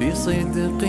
[0.00, 0.82] بصدق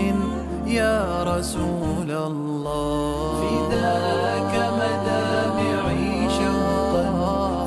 [0.66, 3.40] يا رسول الله.
[3.42, 7.06] فداك مدامعي شوقا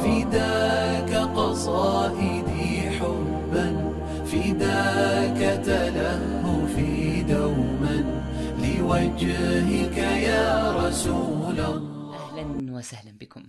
[0.03, 3.67] فداك قصائدي حبا
[4.25, 7.97] فداك تلهفي دوما.
[8.59, 12.15] لوجهك يا رسول الله.
[12.15, 13.43] أهلا وسهلا بكم.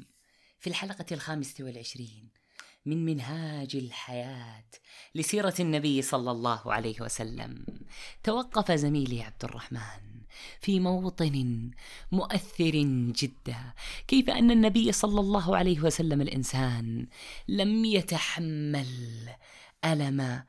[0.61, 2.40] في الحلقة الخامسة والعشرين
[2.87, 4.65] من منهاج الحياة
[5.15, 7.67] لسيرة النبي صلى الله عليه وسلم.
[8.23, 10.21] توقف زميلي عبد الرحمن
[10.61, 11.71] في موطن
[12.13, 12.71] مؤثر
[13.17, 13.73] جدا.
[14.09, 17.07] كيف أن النبي صلى الله عليه وسلم الإنسان
[17.49, 19.29] لم يتحمل
[19.85, 20.45] ألم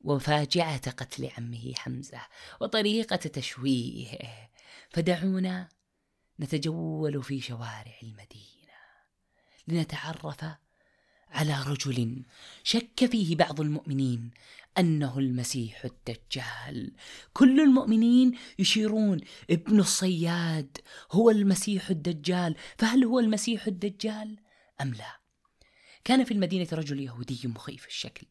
[0.00, 2.20] وفاجعة قتل عمه حمزة
[2.60, 4.48] وطريقة تشويهه.
[4.90, 5.68] فدعونا
[6.40, 8.52] نتجول في شوارع المدينة.
[9.68, 10.44] لنتعرف
[11.32, 12.22] على رجل
[12.64, 14.30] شك فيه بعض المؤمنين
[14.78, 16.92] أنه المسيح الدجال.
[17.32, 20.78] كل المؤمنين يشيرون ابن الصياد
[21.12, 22.54] هو المسيح الدجال.
[22.78, 24.38] فهل هو المسيح الدجال
[24.80, 25.20] أم لا؟
[26.04, 28.26] كان في المدينة رجل يهودي مخيف الشكل.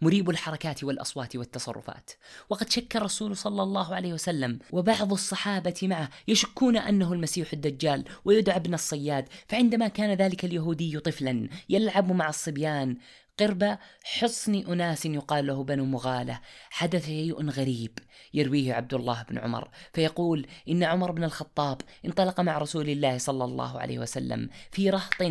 [0.00, 2.10] مريب الحركات والأصوات والتصرفات.
[2.50, 8.56] وقد شك الرسول صلى الله عليه وسلم وبعض الصحابة معه يشكون أنه المسيح الدجال ويدعى
[8.56, 12.96] ابن الصياد فعندما كان ذلك اليهودي طفلا يلعب مع الصبيان
[13.40, 16.40] قرب حصن أناس يقال له بنو مغالة.
[16.70, 17.98] حدث شيء غريب
[18.34, 23.44] يرويه عبد الله بن عمر فيقول إن عمر بن الخطاب انطلق مع رسول الله صلى
[23.44, 25.22] الله عليه وسلم في رهط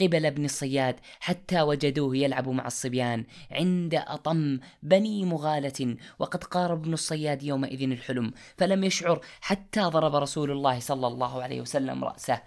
[0.00, 6.92] قبل ابن الصياد حتى وجدوه يلعب مع الصبيان عند أطم بني مغالة وقد قارب ابن
[6.92, 12.42] الصياد يومئذ الحلم فلم يشعر حتى ضرب رسول الله صلى الله عليه وسلم رأسه.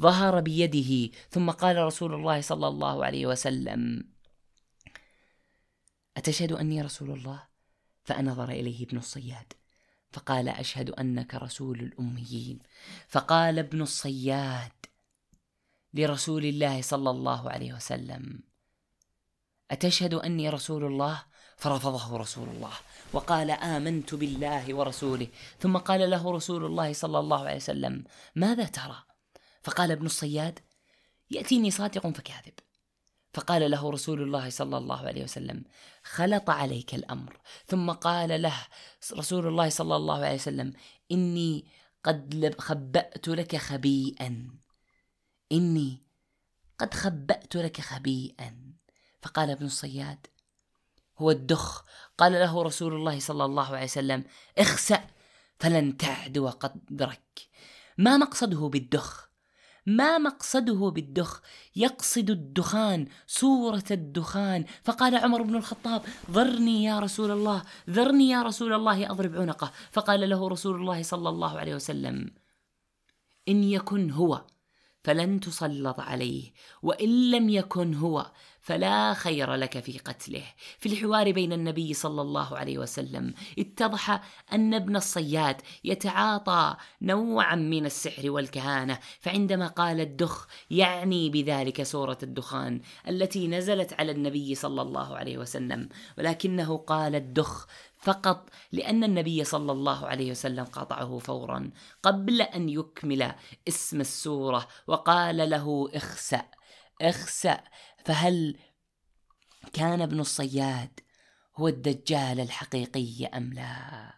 [0.00, 4.15] ظهر بيده ثم قال رسول الله صلى الله عليه وسلم
[6.16, 7.42] أتشهد أني رسول الله؟
[8.04, 9.52] فأنظر إليه ابن الصياد
[10.12, 12.58] فقال أشهد أنك رسول الأميين
[13.08, 14.72] فقال ابن الصياد
[15.94, 18.40] لرسول الله صلى الله عليه وسلم
[19.70, 21.22] أتشهد أني رسول الله؟
[21.56, 22.72] فرفضه رسول الله
[23.12, 25.28] وقال آمنت بالله ورسوله
[25.60, 29.02] ثم قال له رسول الله صلى الله عليه وسلم ماذا ترى؟
[29.62, 30.58] فقال ابن الصياد
[31.30, 32.54] يأتيني صادق فكاذب
[33.36, 35.64] فقال له رسول الله صلى الله عليه وسلم
[36.04, 37.40] خلط عليك الأمر.
[37.66, 38.56] ثم قال له
[39.12, 40.72] رسول الله صلى الله عليه وسلم
[41.12, 41.66] إني
[42.04, 44.50] قد خبأت لك خبيئا.
[45.52, 46.02] إني
[46.78, 48.72] قد خبأت لك خبيئا.
[49.22, 50.26] فقال ابن الصياد
[51.18, 51.84] هو الدخ.
[52.18, 54.24] قال له رسول الله صلى الله عليه وسلم
[54.58, 55.06] اخسأ
[55.58, 57.48] فلن تعدو قدرك.
[57.98, 59.28] ما مقصده بالدخ؟
[59.86, 61.40] ما مقصده بالدخ؟
[61.76, 64.64] يقصد الدخان صورة الدخان.
[64.84, 69.72] فقال عمر بن الخطاب ذرني يا رسول الله ذرني يا رسول الله أضرب عنقه.
[69.92, 72.30] فقال له رسول الله صلى الله عليه وسلم
[73.48, 74.44] إن يكن هو
[75.04, 78.32] فلن تسلط عليه وإن لم يكن هو
[78.66, 80.42] فلا خير لك في قتله.
[80.78, 87.86] في الحوار بين النبي صلى الله عليه وسلم اتضح أن ابن الصياد يتعاطى نوعا من
[87.86, 95.16] السحر والكهانة فعندما قال الدخ يعني بذلك سورة الدخان التي نزلت على النبي صلى الله
[95.16, 95.88] عليه وسلم
[96.18, 97.66] ولكنه قال الدخ
[98.02, 101.70] فقط لأن النبي صلى الله عليه وسلم قاطعه فورا
[102.02, 103.32] قبل أن يكمل
[103.68, 106.42] اسم السورة وقال له اخسأ
[107.02, 107.60] اخسأ.
[108.06, 108.56] فهل
[109.72, 111.00] كان ابن الصياد
[111.56, 114.12] هو الدجال الحقيقي أم لا؟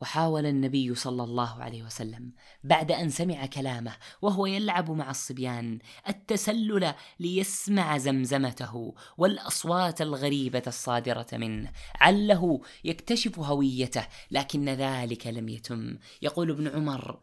[0.00, 2.32] وحاول النبي صلى الله عليه وسلم
[2.64, 5.78] بعد أن سمع كلامه وهو يلعب مع الصبيان
[6.08, 15.98] التسلل ليسمع زمزمته والأصوات الغريبة الصادرة منه عله يكتشف هويته لكن ذلك لم يتم.
[16.22, 17.20] يقول ابن عمر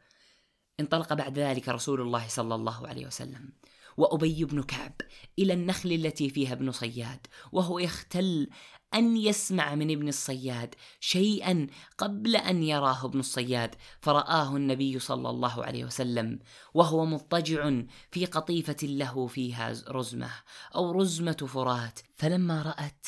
[0.79, 3.51] انطلق بعد ذلك رسول الله صلى الله عليه وسلم.
[3.97, 4.93] وأبي بن كعب
[5.39, 8.49] إلى النخل التي فيها ابن صياد وهو يختل
[8.93, 11.67] أن يسمع من ابن الصياد شيئا
[11.97, 16.39] قبل أن يراه ابن الصياد فرآه النبي صلى الله عليه وسلم
[16.73, 20.31] وهو مضطجع في قطيفة له فيها رزمة
[20.75, 23.07] أو رزمة فرات فلما رأت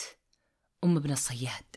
[0.83, 1.68] أم ابن الصياد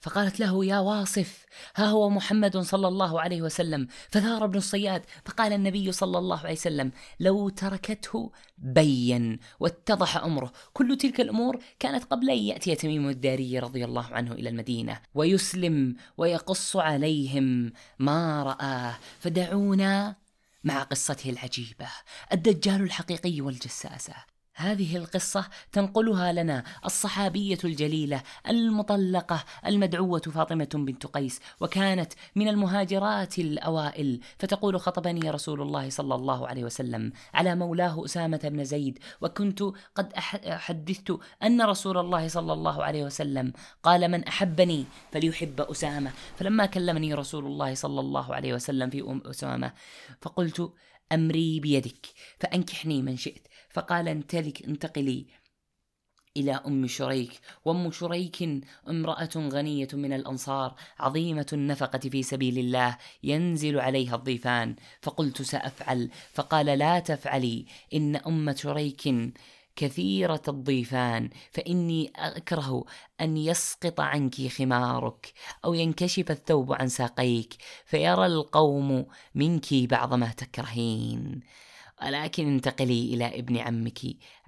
[0.00, 3.86] فقالت له يا واصف ها هو محمد صلى الله عليه وسلم.
[4.10, 10.52] فثار ابن الصياد فقال النبي صلى الله عليه وسلم لو تركته بين واتضح أمره.
[10.72, 15.96] كل تلك الأمور كانت قبل أن يأتي تميم الداري رضي الله عنه إلى المدينة ويسلم
[16.16, 20.16] ويقص عليهم ما راه فدعونا
[20.64, 21.88] مع قصته العجيبة.
[22.32, 24.29] الدجال الحقيقي والجساسة.
[24.54, 34.20] هذه القصة تنقلها لنا الصحابية الجليلة المطلقة المدعوة فاطمة بنت قيس وكانت من المهاجرات الأوائل.
[34.38, 39.62] فتقول خطبني رسول الله صلى الله عليه وسلم على مولاه أسامة بن زيد وكنت
[39.94, 40.12] قد
[40.46, 43.52] حدثت أن رسول الله صلى الله عليه وسلم
[43.82, 46.12] قال من أحبني فليحب أسامة.
[46.36, 49.72] فلما كلمني رسول الله صلى الله عليه وسلم في أم أسامة
[50.20, 50.72] فقلت
[51.12, 52.06] أمري بيدك
[52.40, 53.49] فأنكحني من شئت.
[53.70, 55.26] فقال انتلك انتقلي
[56.36, 57.40] إلى أم شريك.
[57.64, 58.48] وأم شريك
[58.88, 64.76] امرأة غنية من الأنصار عظيمة النفقة في سبيل الله ينزل عليها الضيفان.
[65.02, 66.10] فقلت سأفعل.
[66.32, 69.32] فقال لا تفعلي إن أم شريك
[69.76, 72.84] كثيرة الضيفان فإني أكره
[73.20, 75.32] أن يسقط عنك خمارك
[75.64, 81.40] أو ينكشف الثوب عن ساقيك فيرى القوم منك بعض ما تكرهين.
[82.06, 84.00] ولكن انتقلي إلى ابن عمك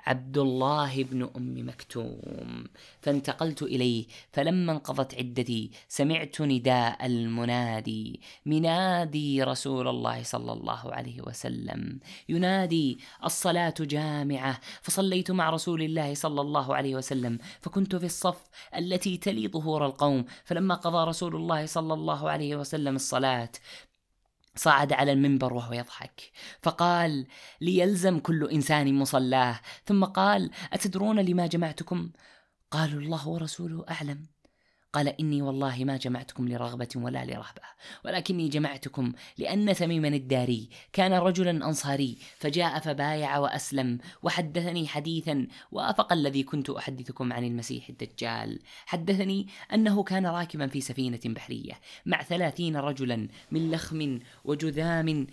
[0.07, 2.65] عبد الله بن أم مكتوم.
[3.01, 8.21] فانتقلت إليه فلما انقضت عدتي سمعت نداء المنادي.
[8.47, 12.01] منادي رسول الله صلى الله عليه وسلم.
[12.29, 14.61] ينادي الصلاة جامعة.
[14.83, 17.39] فصليت مع رسول الله صلى الله عليه وسلم.
[17.61, 18.43] فكنت في الصف
[18.77, 20.25] التي تلي ظهور القوم.
[20.45, 23.53] فلما قضى رسول الله صلى الله عليه وسلم الصلاة
[24.55, 26.31] صعد على المنبر وهو يضحك.
[26.63, 27.27] فقال
[27.61, 29.61] ليلزم كل إنسان مصلاه.
[29.85, 32.11] ثم قال أتدرون لما جمعتكم؟
[32.71, 34.31] قالوا الله ورسوله أعلم.
[34.93, 37.62] قال إني والله ما جمعتكم لرغبة ولا لرهبة
[38.05, 46.43] ولكني جمعتكم لأن تميما الداري كان رجلا أنصاري فجاء فبايع وأسلم وحدثني حديثا وأفق الذي
[46.43, 48.59] كنت أحدثكم عن المسيح الدجال.
[48.87, 55.27] حدثني أنه كان راكبا في سفينة بحرية مع ثلاثين رجلا من لخم وجذام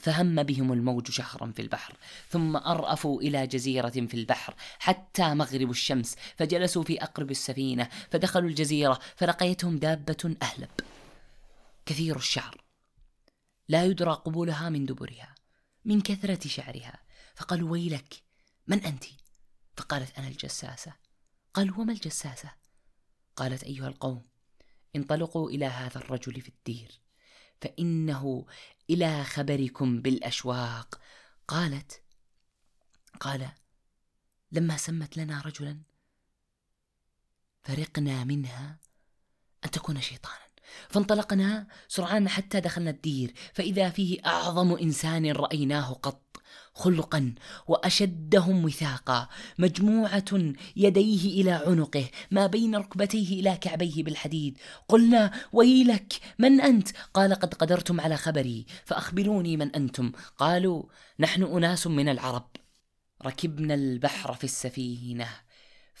[0.00, 1.94] فهم بهم الموج شهرا في البحر
[2.28, 8.98] ثم أرأفوا إلى جزيرة في البحر حتى مغرب الشمس فجلسوا في أقرب السفينة فدخلوا الجزيرة
[9.16, 10.70] فلقيتهم دابة أهلب.
[11.86, 12.64] كثير الشعر.
[13.68, 15.34] لا يدرى قبولها من دبرها
[15.84, 17.02] من كثرة شعرها.
[17.34, 18.14] فقالوا ويلك
[18.66, 19.04] من أنت؟
[19.76, 20.92] فقالت أنا الجساسة.
[21.54, 22.50] قالوا وما الجساسة؟
[23.36, 24.22] قالت أيها القوم
[24.96, 27.01] انطلقوا إلى هذا الرجل في الدير.
[27.62, 28.46] فإنه
[28.90, 31.00] إلى خبركم بالأشواق.
[31.48, 32.02] قالت
[33.20, 33.48] قال
[34.52, 35.78] لما سمت لنا رجلا
[37.62, 38.78] فرقنا منها
[39.64, 40.52] أن تكون شيطانا.
[40.88, 46.31] فانطلقنا سرعان حتى دخلنا الدير فإذا فيه أعظم إنسان رأيناه قط
[46.74, 47.34] خلقا
[47.66, 49.28] وأشدهم وثاقا
[49.58, 54.58] مجموعة يديه إلى عنقه ما بين ركبتيه إلى كعبيه بالحديد.
[54.88, 60.12] قلنا ويلك من أنت؟ قال قد قدرتم على خبري فأخبروني من أنتم.
[60.38, 60.84] قالوا
[61.20, 62.50] نحن أناس من العرب
[63.26, 65.28] ركبنا البحر في السفينة.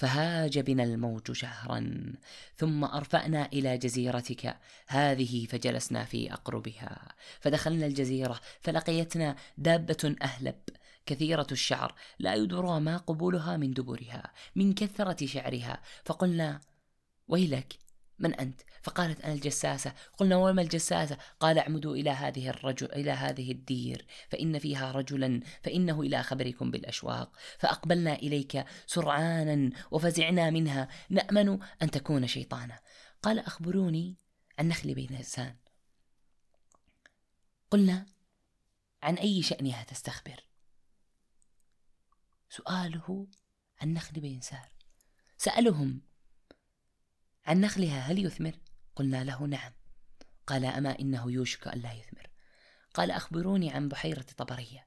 [0.02, 2.12] فهاج بنا الموج شهرا
[2.56, 4.56] ثم أرفأنا إلى جزيرتك.
[4.86, 7.14] هذه فجلسنا في أقربها.
[7.40, 10.60] فدخلنا الجزيرة فلقيتنا دابة أهلب.
[11.06, 15.82] كثيرة الشعر لا يدرى ما قبولها من دبرها من كثرة شعرها.
[16.04, 16.60] فقلنا
[17.28, 17.81] ويلك
[18.22, 19.94] من أنت؟ فقالت أنا الجساسة.
[20.18, 26.00] قلنا وما الجساسة؟ قال اعمدوا إلى هذه الرجل إلى هذه الدير فإن فيها رجلا فإنه
[26.00, 27.32] إلى خبركم بالأشواق.
[27.58, 30.88] فأقبلنا إليك سرعانا وفزعنا منها.
[31.10, 32.78] نأمن أن تكون شيطانا
[33.22, 34.16] قال أخبروني
[34.58, 35.56] عن نخل بين إنسان
[37.70, 38.06] قلنا
[39.02, 40.44] عن أي شأنها تستخبر؟
[42.50, 43.26] سؤاله
[43.80, 44.68] عن نخل بإنسان
[45.38, 46.02] سألهم
[47.46, 48.58] عن نخلها هل يثمر؟
[48.96, 49.72] قلنا له نعم.
[50.46, 52.30] قال أما إنه يوشك الا يثمر.
[52.94, 54.86] قال أخبروني عن بحيرة طبرية.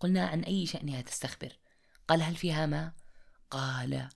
[0.00, 1.58] قلنا عن أي شأنها تستخبر؟
[2.08, 2.92] قال هل فيها ماء؟
[3.50, 4.08] قال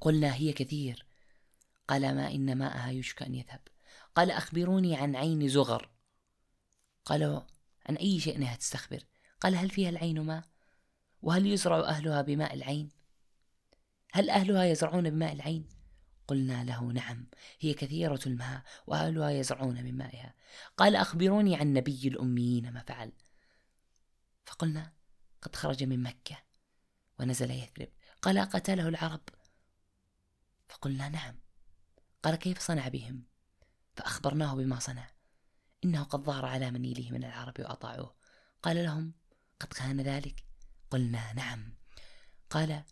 [0.00, 1.06] قلنا هي كثير.
[1.88, 3.60] قال ما إن ماءها يوشك أن يذهب.
[4.14, 5.90] قال أخبروني عن عين زغر.
[7.04, 7.40] قالوا
[7.88, 9.04] عن أي شأنها تستخبر؟
[9.40, 10.44] قال هل فيها العين ماء؟
[11.22, 12.88] وهل يزرع أهلها بماء العين؟
[14.12, 15.75] هل أهلها يزرعون بماء العين؟
[16.28, 17.26] قلنا له نعم
[17.60, 20.34] هي كثيرة الماء وأهلها يزرعون من مائها.
[20.76, 23.12] قال أخبروني عن نبي الأميين ما فعل.
[24.46, 24.92] فقلنا
[25.42, 26.36] قد خرج من مكة
[27.20, 27.88] ونزل يثرب.
[28.22, 29.20] قال قتله العرب.
[30.68, 31.38] فقلنا نعم.
[32.22, 33.24] قال كيف صنع بهم؟
[33.96, 35.10] فأخبرناه بما صنع.
[35.84, 38.14] إنه قد ظهر على منيله من العرب وأطاعوه.
[38.62, 39.12] قال لهم
[39.60, 40.44] قد كان ذلك؟
[40.90, 41.74] قلنا نعم.
[42.50, 42.82] قال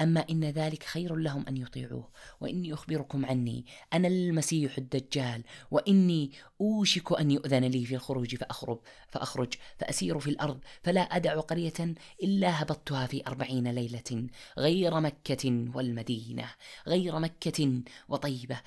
[0.00, 2.08] أما إن ذلك خير لهم أن يطيعوه.
[2.40, 5.44] وإني أخبركم عني أنا المسيح الدجال.
[5.70, 11.94] وإني أوشك أن يؤذن لي في الخروج فأخرج فأخرج فأسير في الأرض فلا أدع قرية
[12.22, 14.26] إلا هبطتها في أربعين ليلة.
[14.58, 16.50] غير مكة والمدينة
[16.86, 18.60] غير مكة وطيبة.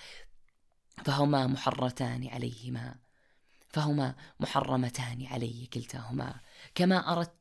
[1.05, 2.95] فهما محرتان عليهما
[3.69, 6.35] فهما محرمتان علي كلتاهما.
[6.75, 7.38] كما أردت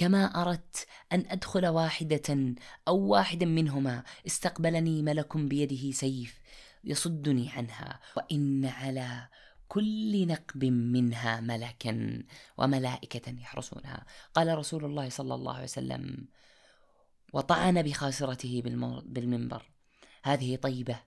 [0.00, 2.54] كما أردت أن أدخل واحدة
[2.88, 6.40] أو واحدا منهما استقبلني ملك بيده سيف
[6.84, 9.28] يصدني عنها وإن على
[9.68, 12.22] كل نقب منها ملكا
[12.58, 14.06] وملائكة يحرسونها.
[14.34, 16.28] قال رسول الله صلى الله عليه وسلم
[17.32, 18.62] وطعن بخاصرته
[19.04, 19.70] بالمنبر.
[20.22, 21.00] هذه طيبة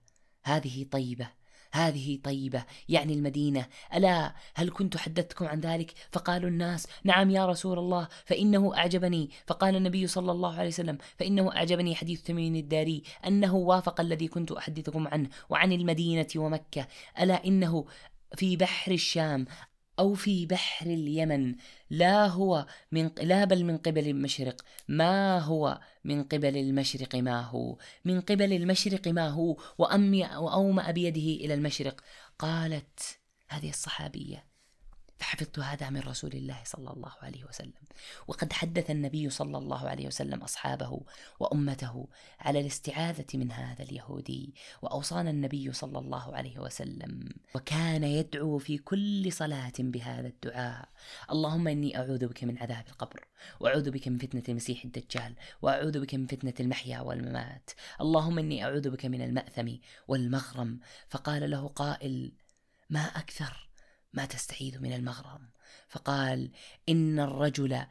[0.44, 1.30] هذه طيبة.
[1.74, 3.66] هذه طيبة يعني المدينة.
[3.96, 9.30] ألا هل كنت حدثتكم عن ذلك؟ فقالوا الناس نعم يا رسول الله فإنه أعجبني.
[9.48, 14.52] فقال النبي صلى الله عليه وسلم فإنه أعجبني حديث تميم الداري أنه وافق الذي كنت
[14.52, 16.88] أحدثكم عنه وعن المدينة ومكة.
[17.20, 17.86] ألا إنه
[18.36, 19.46] في بحر الشام.
[20.00, 21.56] أو في بحر اليمن.
[21.90, 24.62] لا هو من لا بل من قبل المشرق.
[24.88, 31.46] ما هو من قبل المشرق ما هو؟ من قبل المشرق ما هو؟ وأمي وأومأ بيده
[31.46, 32.04] إلى المشرق.
[32.40, 33.20] قالت
[33.50, 34.53] هذه الصحابية
[35.24, 37.84] فحفظت هذا من رسول الله صلى الله عليه وسلم.
[38.28, 41.02] وقد حدث النبي صلى الله عليه وسلم أصحابه
[41.40, 42.08] وأمته
[42.40, 47.30] على الاستعاذة من هذا اليهودي وأوصانا النبي صلى الله عليه وسلم.
[47.56, 50.90] وكان يدعو في كل صلاة بهذا الدعاء.
[51.32, 53.28] اللهم إني أعوذ بك من عذاب القبر
[53.60, 57.70] وأعوذ بك من فتنة المسيح الدجال وأعوذ بك من فتنة المحيا والممات.
[58.02, 59.68] اللهم إني أعوذ بك من المأثم
[60.08, 60.80] والمغرم.
[61.10, 62.32] فقال له قائل
[62.90, 63.73] ما أكثر؟
[64.14, 65.50] ما تستعيذ من المغرم.
[65.90, 66.52] فقال
[66.90, 67.86] إن الرجل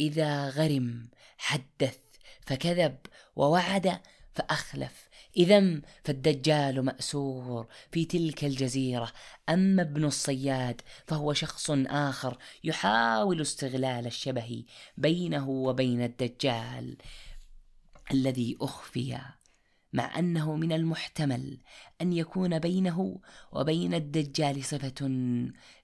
[0.00, 1.98] إذا غرم حدث
[2.40, 2.96] فكذب
[3.36, 4.00] ووعد
[4.32, 5.08] فأخلف.
[5.36, 9.12] اذا فالدجال مأسور في تلك الجزيرة.
[9.48, 14.64] أما ابن الصياد فهو شخص آخر يحاول استغلال الشبه
[14.96, 16.96] بينه وبين الدجال
[18.10, 19.18] الذي أخفي.
[19.94, 21.58] مع أنه من المحتمل
[22.00, 23.20] أن يكون بينه
[23.52, 25.08] وبين الدجال صفة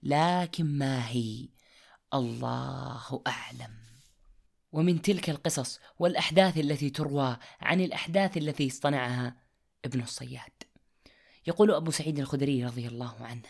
[0.03, 1.49] لكن ما هي؟
[2.15, 3.75] الله أعلم.
[4.73, 9.37] ومن تلك القصص والأحداث التي تروى عن الأحداث التي اصطنعها
[9.85, 10.63] ابن الصياد.
[11.47, 13.49] يقول أبو سعيد الخدري رضي الله عنه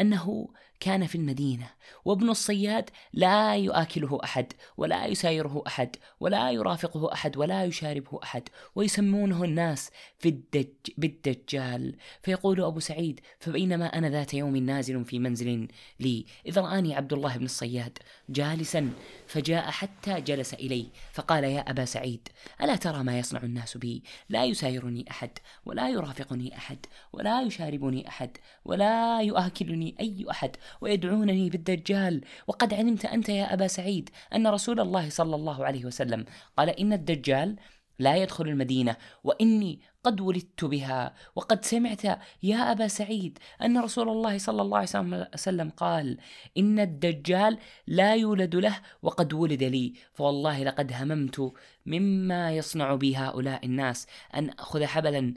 [0.00, 0.48] أنه
[0.80, 1.70] كان في المدينة
[2.04, 9.44] وابن الصياد لا يؤكله أحد ولا يسايره أحد ولا يرافقه أحد ولا يشاربه أحد ويسمونه
[9.44, 10.68] الناس في الدج
[10.98, 11.96] بالدجال.
[12.22, 15.68] فيقول أبو سعيد فبينما أنا ذات يوم نازل في منزل
[16.00, 18.90] لي إذ رآني عبد الله بن الصياد جالسا
[19.26, 22.28] فجاء حتى جلس إلي فقال يا أبا سعيد
[22.62, 25.30] ألا ترى ما يصنع الناس بي؟ لا يسايرني أحد
[25.66, 28.30] ولا يرافقني أحد ولا يشاربني أحد
[28.64, 32.20] ولا يؤكلني أي أحد ويدعونني بالدجال.
[32.46, 36.24] وقد علمت أنت يا أبا سعيد أن رسول الله صلى الله عليه وسلم
[36.56, 37.56] قال إن الدجال
[37.98, 41.14] لا يدخل المدينة وإني قد ولدت بها.
[41.36, 42.04] وقد سمعت
[42.42, 46.18] يا أبا سعيد أن رسول الله صلى الله عليه وسلم قال
[46.58, 49.94] إن الدجال لا يولد له وقد ولد لي.
[50.12, 51.52] فوالله لقد هممت
[51.86, 55.34] مما يصنع بي هؤلاء الناس أن أخذ حبلا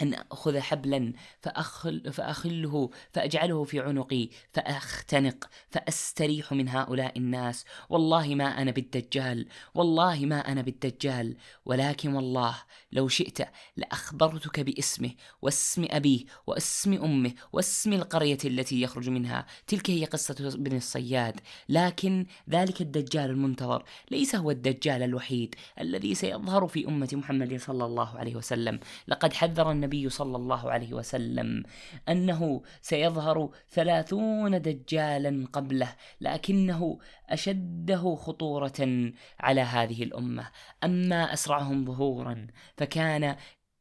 [0.00, 7.64] أن أخذ حبلا فأخل فأخله فأجعله في عنقي فأختنق فأستريح من هؤلاء الناس.
[7.88, 11.36] والله ما أنا بالدجال والله ما أنا بالدجال.
[11.64, 12.54] ولكن والله
[12.92, 13.38] لو شئت
[13.76, 15.10] لأخبرتك باسمه
[15.42, 19.46] واسم أبيه واسم أمه واسم القرية التي يخرج منها.
[19.66, 21.40] تلك هي قصة ابن الصياد.
[21.68, 28.18] لكن ذلك الدجال المنتظر ليس هو الدجال الوحيد الذي سيظهر في أمة محمد صلى الله
[28.18, 28.80] عليه وسلم.
[29.08, 31.62] لقد حذر النبي النبي صلى الله عليه وسلم
[32.08, 40.50] أنه سيظهر ثلاثون دجالا قبله لكنه أشده خطورة على هذه الأمة.
[40.84, 43.36] أما أسرعهم ظهورا فكان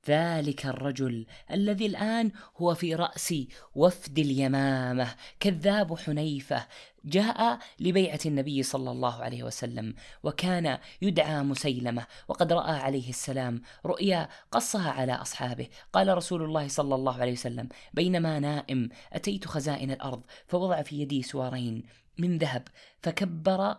[0.08, 3.34] ذلك الرجل الذي الآن هو في رأس
[3.76, 6.68] وفد اليمامة كذاب حنيفة
[7.06, 14.30] جاء لبيعة النبي صلى الله عليه وسلم وكان يدعى مسيلمة وقد رأى عليه السلام رؤيا
[14.52, 15.68] قصها على أصحابه.
[15.94, 21.24] قال رسول الله صلى الله عليه وسلم بينما نائم أتيت خزائن الأرض فوضع في يدي
[21.24, 21.84] سوارين
[22.18, 22.68] من ذهب
[23.02, 23.76] فكبر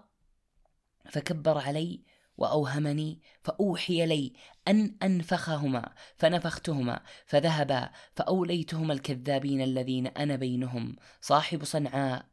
[1.10, 2.00] فكبر علي
[2.38, 4.32] وأوهمني فأوحي لي
[4.68, 12.24] أن أنفخهما فنفختهما فذهبا فأوليتهما الكذابين الذين أنا بينهم صاحب صنعاء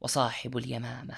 [0.00, 1.14] وصاحب اليمامة.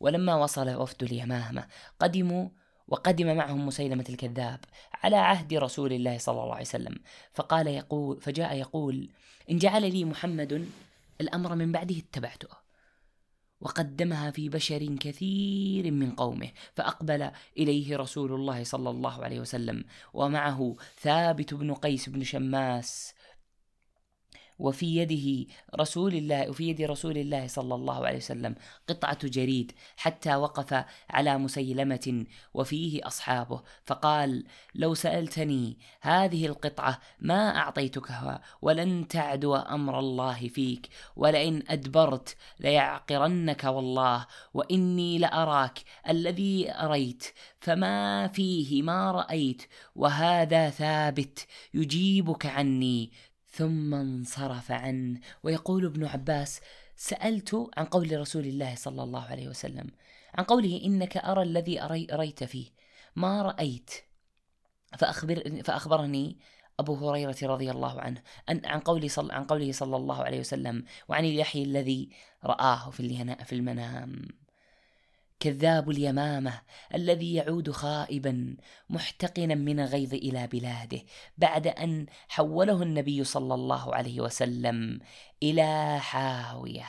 [0.00, 1.66] ولما وصل وفد اليمامة
[2.00, 2.48] قدموا
[2.88, 4.60] وقدم معهم مسيلمة الكذاب
[4.94, 6.94] على عهد رسول الله صلى الله عليه وسلم.
[7.32, 9.10] فقال يقول فجاء يقول
[9.50, 10.68] إن جعل لي محمد
[11.20, 12.67] الأمر من بعده اتبعته.
[13.60, 19.84] وقدمها في بشر كثير من قومه فأقبل إليه رسول الله صلى الله عليه وسلم
[20.14, 23.14] ومعه ثابت بن قيس بن شماس
[24.58, 25.46] وفي يده
[25.80, 28.54] رسول الله وفي يد رسول الله صلى الله عليه وسلم
[28.88, 33.62] قطعة جريد حتى وقف على مسيلمة وفيه أصحابه.
[33.86, 43.64] فقال لو سألتني هذه القطعة ما أعطيتكها ولن تعدو أمر الله فيك ولئن أدبرت ليعقرنك
[43.64, 47.24] والله وإني لأراك الذي أريت
[47.60, 49.62] فما فيه ما رأيت
[49.96, 53.12] وهذا ثابت يجيبك عني
[53.58, 55.20] ثم انصرف عنه.
[55.42, 56.60] ويقول ابن عباس
[56.96, 59.86] سألت عن قول رسول الله صلى الله عليه وسلم
[60.34, 62.66] عن قوله إنك أرى الذي أري أريت فيه.
[63.16, 63.90] ما رأيت؟
[64.98, 66.38] فأخبر فأخبرني
[66.80, 70.84] أبو هريرة رضي الله عنه أن عن قوله صل عن قوله صلى الله عليه وسلم
[71.08, 72.10] وعن اليحيى الذي
[72.44, 74.28] رآه في في المنام.
[75.40, 76.60] كذاب اليمامة
[76.94, 78.56] الذي يعود خائبا
[78.90, 81.00] محتقنا من الغيظ إلى بلاده
[81.38, 85.00] بعد أن حوله النبي صلى الله عليه وسلم
[85.42, 86.86] إلى حاوية.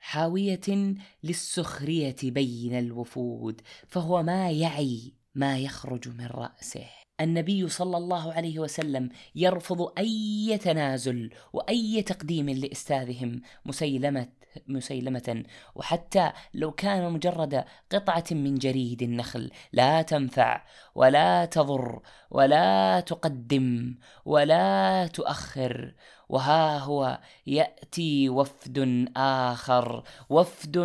[0.00, 7.01] حاوية للسخرية بين الوفود فهو ما يعي ما يخرج من رأسه.
[7.20, 14.28] النبي صلى الله عليه وسلم يرفض أي تنازل وأي تقديم لأستاذهم مسيلمه
[14.68, 15.44] مسيلمة.
[15.74, 23.94] وحتى لو كان مجرد قطعة من جريد النخل لا تنفع ولا تضر ولا تقدم
[24.24, 25.94] ولا تؤخر.
[26.28, 30.76] وها هو يأتي وفد آخر وفد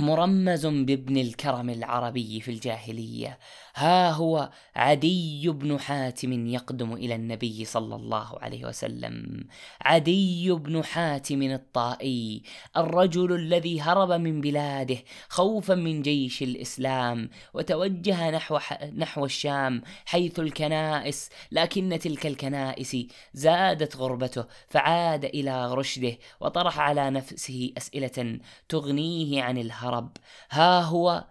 [0.00, 3.38] مرمز بابن الكرم العربي في الجاهلية.
[3.74, 9.44] ها هو عدي بن حاتم يقدم إلى النبي صلى الله عليه وسلم.
[9.80, 12.42] عدي بن حاتم الطائي
[12.76, 14.96] الرجل الذي هرب من بلاده
[15.28, 18.58] خوفا من جيش الإسلام وتوجه نحو
[18.96, 22.96] نحو الشام حيث الكنائس لكن تلك الكنائس
[23.34, 30.16] زادت غربته فعاد إلى رشده وطرح على نفسه أسئلة تغنيه عن الهرب.
[30.50, 31.24] ها هو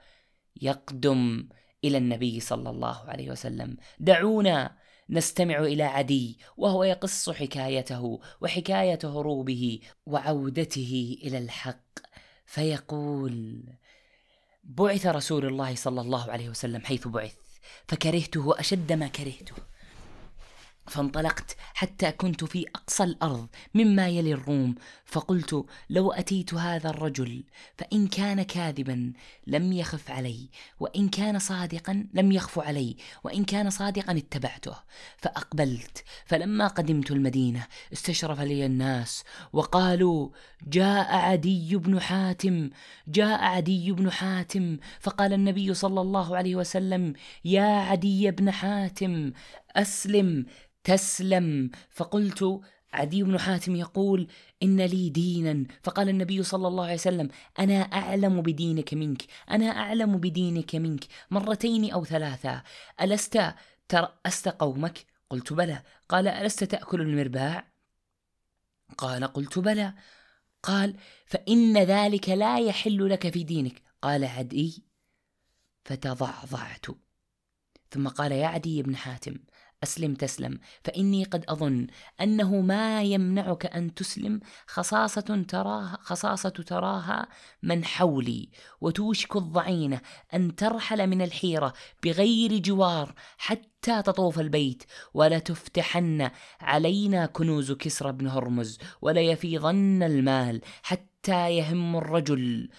[0.62, 1.48] يقدم
[1.84, 3.78] إلى النبي صلى الله عليه وسلم.
[4.00, 4.78] دعونا
[5.10, 12.00] نستمع إلى عدي وهو يقص حكايته وحكاية هروبه وعودته إلى الحق.
[12.46, 13.64] فيقول
[14.64, 17.36] بعث رسول الله صلى الله عليه وسلم حيث بعث
[17.88, 19.56] فكرهته أشد ما كرهته.
[20.88, 24.76] فانطلقت حتى كنت في أقصى الأرض مما يلي الروم.
[25.06, 27.44] فقلت لو أتيت هذا الرجل
[27.78, 29.14] فإن كان كاذبا
[29.48, 34.76] لم يخف علي وإن كان صادقا لم يخف علي وإن كان صادقا اتبعته.
[35.18, 40.30] فأقبلت فلما قدمت المدينة استشرف لي الناس وقالوا
[40.68, 42.70] جاء عدي بن حاتم
[43.08, 44.78] جاء عدي بن حاتم.
[45.00, 47.14] فقال النبي صلى الله عليه وسلم
[47.46, 49.32] يا عدي بن حاتم
[49.76, 50.46] أسلم
[50.84, 51.72] تسلم.
[51.90, 52.62] فقلت
[52.94, 54.28] عدي بن حاتم يقول
[54.64, 55.66] إن لي دينا.
[55.84, 57.30] فقال النبي صلى الله عليه وسلم
[57.60, 59.24] أنا أعلم بدينك منك.
[59.50, 61.04] أنا أعلم بدينك منك.
[61.32, 62.64] مرتين أو ثلاثة.
[63.02, 63.54] ألست
[63.88, 65.84] ترأست قومك؟ قلت بلى.
[66.10, 67.72] قال ألست تأكل المرباع؟
[68.98, 69.94] قال قلت بلى.
[70.64, 73.82] قال فإن ذلك لا يحل لك في دينك.
[74.02, 74.84] قال عدي.
[75.86, 76.86] فتضعضعت.
[77.92, 79.36] ثم قال يا عدي بن حاتم
[79.84, 81.88] أسلم تسلم فإني قد أظن
[82.22, 87.28] أنه ما يمنعك أن تسلم خصاصة تراها خصاصة تراها
[87.64, 88.50] من حولي.
[88.82, 90.02] وتوشك الضعينة
[90.34, 94.84] أن ترحل من الحيرة بغير جوار حتى تطوف البيت.
[95.14, 96.30] ولا تفتحن
[96.62, 102.70] علينا كنوز كسرى بن هرمز ولا يفيضن المال حتى يهم الرجل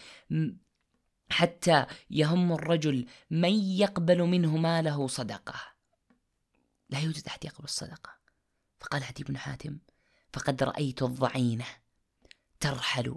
[1.30, 5.71] حتى يهم الرجل من يقبل منه ماله صدقة.
[6.92, 8.10] لا يوجد أحد يقبل الصدقة.
[8.80, 9.78] فقال عدي بن حاتم
[10.32, 11.66] فقد رأيت الضعينة
[12.60, 13.16] ترحل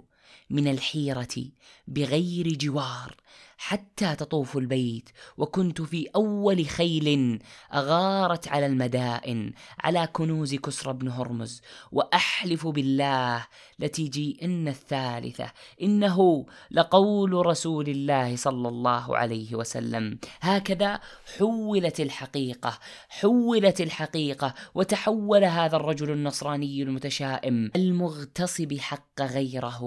[0.50, 1.50] من الحيرة
[1.86, 3.16] بغير جوار
[3.56, 7.38] حتى تطوف البيت وكنت في أول خيل
[7.74, 13.46] أغارت على المدائن على كنوز كسرى بن هرمز وأحلف بالله
[13.78, 20.18] لتجيئن الثالثة إنه لقول رسول الله صلى الله عليه وسلم.
[20.40, 21.00] هكذا
[21.38, 29.82] حولت الحقيقة حولت الحقيقة وتحول هذا الرجل النصراني المتشائم المغتصب حق غيره.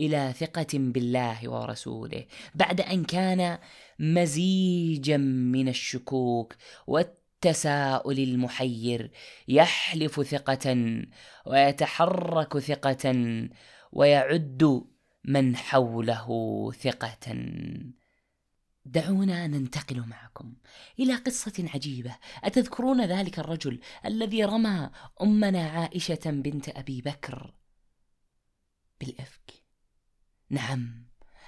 [0.00, 3.58] إلى ثقة بالله ورسوله بعد أن كان
[3.98, 9.10] مزيجا من الشكوك والتساؤل المحير
[9.48, 10.76] يحلف ثقة
[11.46, 13.14] ويتحرك ثقة
[13.92, 14.84] ويعد
[15.24, 16.28] من حوله
[16.72, 17.36] ثقة.
[18.86, 20.54] دعونا ننتقل معكم
[20.98, 22.16] إلى قصة عجيبة.
[22.44, 24.90] أتذكرون ذلك الرجل الذي رمى
[25.22, 27.54] أمنا عائشة بنت أبي بكر
[29.00, 29.63] بالإفك؟
[30.54, 31.04] نعم.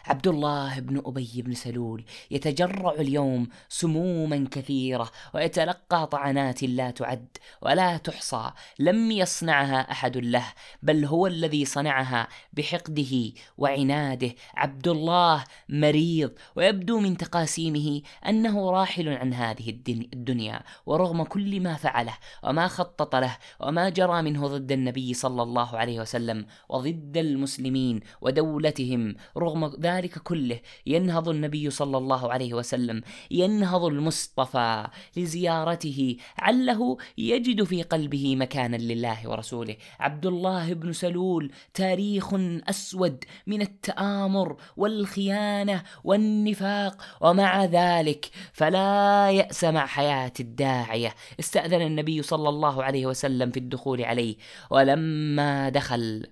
[0.07, 7.29] عبد الله بن أبي بن سلول يتجرع اليوم سموما كثيرة ويتلقى طعنات لا تعد
[7.63, 10.45] ولا تحصى لم يصنعها أحد له
[10.83, 14.35] بل هو الذي صنعها بحقده وعناده.
[14.55, 22.15] عبد الله مريض ويبدو من تقاسيمه أنه راحل عن هذه الدنيا ورغم كل ما فعله
[22.43, 29.15] وما خطط له وما جرى منه ضد النبي صلى الله عليه وسلم وضد المسلمين ودولتهم
[29.37, 30.61] رغم ذلك ذلك كله.
[30.87, 33.03] ينهض النبي صلى الله عليه وسلم.
[33.31, 36.17] ينهض المصطفى لزيارته.
[36.39, 39.77] عله يجد في قلبه مكانا لله ورسوله.
[40.01, 42.35] عبد الله بن سلول تاريخ
[42.69, 47.03] أسود من التآمر والخيانة والنفاق.
[47.21, 51.15] ومع ذلك فلا يأس مع حياة الداعية.
[51.41, 54.37] استأذن النبي صلى الله عليه وسلم في الدخول عليه.
[54.71, 56.27] ولما دخل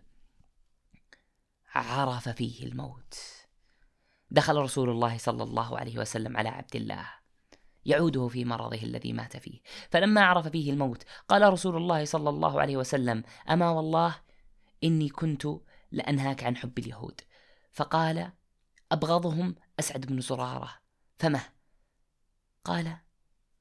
[1.74, 3.33] عرف فيه الموت.
[4.34, 7.06] دخل رسول الله صلى الله عليه وسلم على عبد الله
[7.84, 9.60] يعوده في مرضه الذي مات فيه.
[9.90, 14.14] فلما عرف فيه الموت قال رسول الله صلى الله عليه وسلم أما والله
[14.84, 15.46] إني كنت
[15.92, 17.20] لأنهاك عن حب اليهود
[17.72, 18.32] فقال
[18.92, 20.70] أبغضهم أسعد بن زرارة
[21.18, 21.40] فما؟
[22.64, 22.96] قال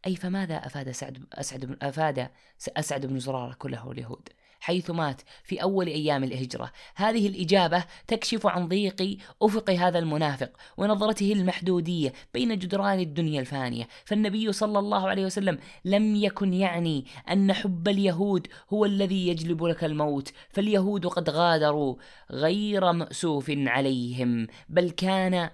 [0.06, 2.32] أي فماذا أفاد سعد أسعد أفاد
[2.78, 4.30] أسعد بن زرارة كله اليهود؟
[4.64, 6.72] حيث مات في أول أيام الهجرة.
[6.96, 13.88] هذه الإجابة تكشف عن ضيق أفق هذا المنافق ونظرته المحدودية بين جدران الدنيا الفانية.
[14.06, 19.84] فالنبي صلى الله عليه وسلم لم يكن يعني أن حب اليهود هو الذي يجلب لك
[19.84, 21.96] الموت فاليهود قد غادروا
[22.32, 25.50] غير مأسوف عليهم بل كان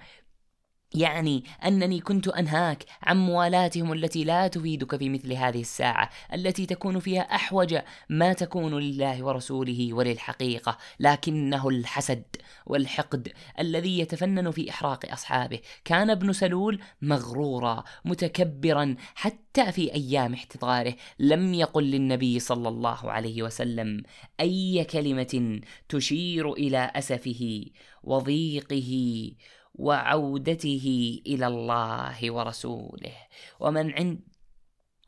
[0.95, 6.99] يعني أنني كنت أنهاك عن موالاتهم التي لا تفيدك في مثل هذه الساعة التي تكون
[6.99, 7.77] فيها أحوج
[8.09, 12.23] ما تكون لله ورسوله وللحقيقة لكنه الحسد
[12.65, 15.59] والحقد الذي يتفنن في إحراق أصحابه.
[15.85, 20.95] كان ابن سلول مغرورا متكبرا حتى في أيام احتضاره.
[21.19, 24.03] لم يقل للنبي صلى الله عليه وسلم
[24.39, 27.65] أي كلمة تشير إلى أسفه
[28.03, 29.31] وضيقه
[29.73, 30.85] وعودته
[31.25, 33.15] إلى الله ورسوله.
[33.59, 34.19] ومن عند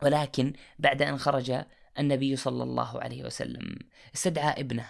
[0.02, 1.64] ولكن بعد أن خرج
[2.00, 3.76] النبي صلى الله عليه وسلم
[4.16, 4.88] استدعى ابنه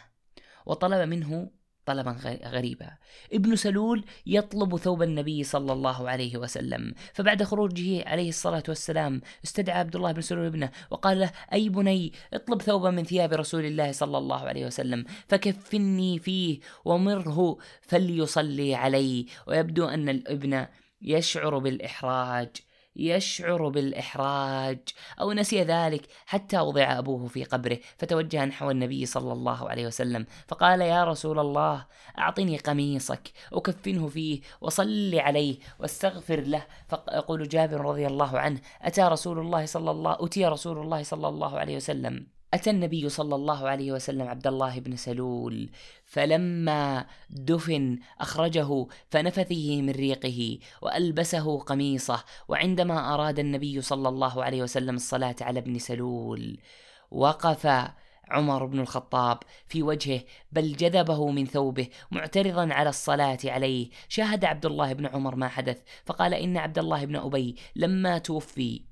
[0.65, 1.51] وطلب منه
[1.85, 2.11] طلبا
[2.45, 2.89] غريبا.
[3.33, 6.93] ابن سلول يطلب ثوب النبي صلى الله عليه وسلم.
[7.13, 12.13] فبعد خروجه عليه الصلاة والسلام استدعى عبد الله بن سلول ابنه وقال له أي بني
[12.33, 19.25] اطلب ثوبا من ثياب رسول الله صلى الله عليه وسلم فكفني فيه ومره فليصلي علي
[19.47, 20.65] ويبدو أن الابن
[21.01, 22.49] يشعر بالإحراج.
[22.95, 24.79] يشعر بالإحراج
[25.21, 27.79] أو نسي ذلك حتى وضع أبوه في قبره.
[27.97, 31.85] فتوجه نحو النبي صلى الله عليه وسلم فقال يا رسول الله
[32.17, 36.65] أعطني قميصك أكفنه فيه وصل عليه واستغفر له.
[36.89, 41.59] فيقول جابر رضي الله عنه أتى رسول الله صلى الله أتي رسول الله صلى الله
[41.59, 42.40] عليه وسلم.
[42.53, 45.69] أتى النبي صلى الله عليه وسلم عبد الله بن سلول
[46.05, 54.95] فلما دفن أخرجه فنفثه من ريقه وألبسه قميصه وعندما أراد النبي صلى الله عليه وسلم
[54.95, 56.57] الصلاة على ابن سلول
[57.11, 57.67] وقف
[58.31, 59.37] عمر بن الخطاب
[59.67, 63.89] في وجهه بل جذبه من ثوبه معترضا على الصلاة عليه.
[64.09, 68.90] شاهد عبد الله بن عمر ما حدث فقال إن عبد الله بن أبي لما توفي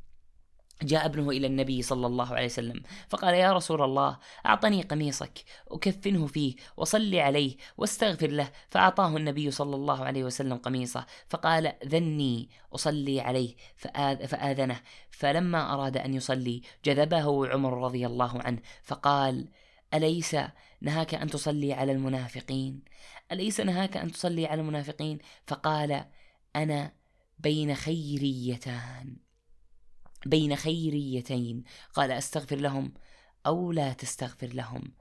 [0.83, 6.27] جاء ابنه إلى النبي صلى الله عليه وسلم فقال يا رسول الله أعطني قميصك أكفنه
[6.27, 8.51] فيه وصلي عليه واستغفر له.
[8.69, 13.55] فأعطاه النبي صلى الله عليه وسلم قميصه فقال ذني أصلي عليه.
[13.75, 14.81] فآذ فآذنه.
[15.11, 19.49] فلما أراد أن يصلي جذبه عمر رضي الله عنه فقال
[19.93, 20.35] أليس
[20.81, 22.81] نهاك أن تصلي على المنافقين؟
[23.31, 26.05] أليس نهاك أن تصلي على المنافقين؟ فقال
[26.55, 26.91] أنا
[27.39, 29.28] بين خيريتان.
[30.25, 31.63] بين خيريتين.
[31.93, 32.93] قال أستغفر لهم
[33.45, 34.91] أو لا تستغفر لهم.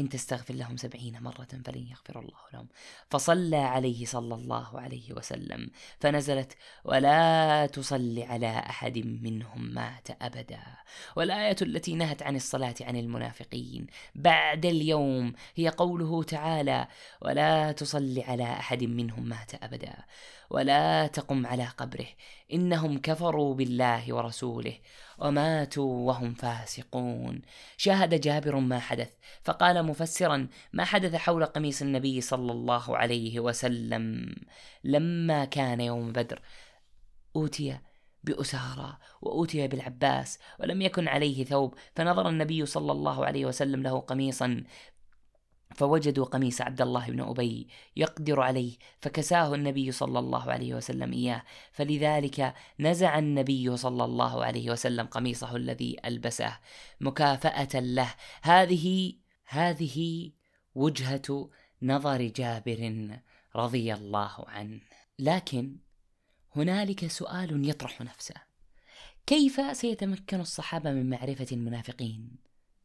[0.00, 2.68] إن تستغفر لهم سبعين مرة فلن يغفر الله لهم.
[3.10, 5.70] فصلى عليه صلى الله عليه وسلم.
[6.00, 10.62] فنزلت ولا تصل على أحد منهم مات أبدا.
[11.16, 16.88] والآية التي نهت عن الصلاة عن المنافقين بعد اليوم هي قوله تعالى
[17.22, 20.04] ولا تصل على أحد منهم مات أبدا.
[20.50, 22.06] ولا تقم على قبره.
[22.52, 24.78] إنهم كفروا بالله ورسوله
[25.18, 27.42] وماتوا وهم فاسقون.
[27.76, 29.10] شاهد جابر ما حدث
[29.42, 34.34] فقال مفسرا ما حدث حول قميص النبي صلى الله عليه وسلم
[34.84, 36.42] لما كان يوم بدر؟
[37.36, 37.78] أوتي
[38.24, 44.64] بأسارى وأوتي بالعباس ولم يكن عليه ثوب فنظر النبي صلى الله عليه وسلم له قميصا
[45.74, 51.42] فوجدوا قميص عبد الله بن أبي يقدر عليه فكساه النبي صلى الله عليه وسلم إياه.
[51.72, 56.58] فلذلك نزع النبي صلى الله عليه وسلم قميصه الذي ألبسه
[57.00, 58.14] مكافأة له.
[58.42, 60.30] هذه هذه
[60.74, 61.50] وجهة
[61.82, 63.10] نظر جابر
[63.56, 64.80] رضي الله عنه.
[65.18, 65.76] لكن
[66.56, 68.34] هنالك سؤال يطرح نفسه.
[69.26, 72.36] كيف سيتمكن الصحابة من معرفة المنافقين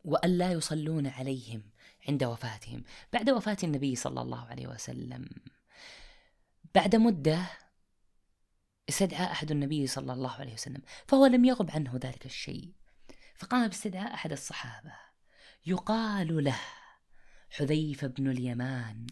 [0.06, 1.73] وألا يصلون عليهم؟
[2.10, 2.84] عند وفاتهم.
[3.14, 5.30] بعد وفاة النبي صلى الله عليه وسلم.
[6.76, 7.50] بعد مدة
[8.90, 12.72] استدعى أحد النبي صلى الله عليه وسلم فهو لم يغب عنه ذلك الشيء.
[13.36, 14.94] فقام باستدعاء أحد الصحابة.
[15.66, 16.60] يقال له
[17.50, 19.08] حذيفة بن اليمان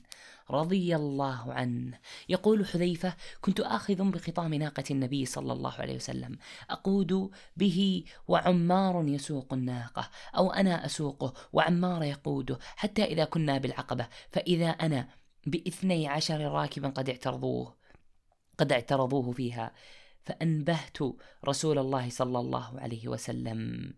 [0.52, 2.00] رضي الله عنه.
[2.30, 6.38] يقول حذيفة كنت آخذ بخطام ناقة النبي صلى الله عليه وسلم.
[6.70, 14.70] أقود به وعمار يسوق الناقة أو أنا أسوقه وعمار يقوده حتى إذا كنا بالعقبة فإذا
[14.70, 15.08] أنا
[15.46, 17.76] بإثني عشر راكبا قد اعترضوه
[18.58, 19.72] قد اعترضوه فيها.
[20.24, 20.98] فأنبهت
[21.48, 23.94] رسول الله صلى الله عليه وسلم.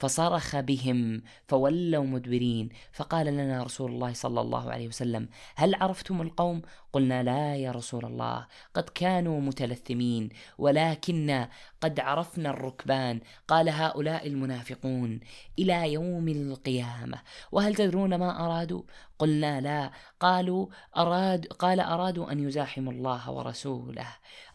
[0.00, 2.68] فصرخ بهم فولوا مدبرين.
[2.92, 8.04] فقال لنا رسول الله صلى الله عليه وسلم هل عرفتم القوم؟ قلنا لا يا رسول
[8.04, 11.46] الله قد كانوا متلثمين ولكن
[11.80, 13.20] قد عرفنا الركبان.
[13.48, 15.20] قال هؤلاء المنافقون
[15.58, 17.18] إلى يوم القيامة.
[17.52, 18.82] وهل تدرون ما أرادوا؟
[19.18, 19.90] قلنا لا.
[20.20, 24.08] قالوا أراد قال أرادوا أن يزاحموا الله ورسوله.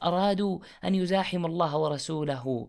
[0.03, 2.67] أرادوا أن يزاحموا الله ورسوله.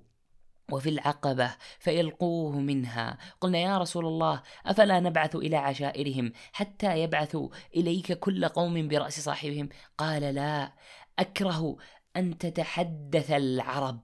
[0.72, 3.18] وفي العقبة فيلقوه منها.
[3.40, 9.68] قلنا يا رسول الله أفلا نبعث إلى عشائرهم حتى يبعثوا إليك كل قوم برأس صاحبهم؟
[9.98, 10.72] قال لا
[11.18, 11.76] أكره
[12.16, 14.00] أن تتحدث العرب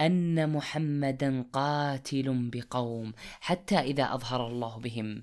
[0.00, 5.22] أن محمدا قاتل بقوم حتى إذا أظهر الله بهم.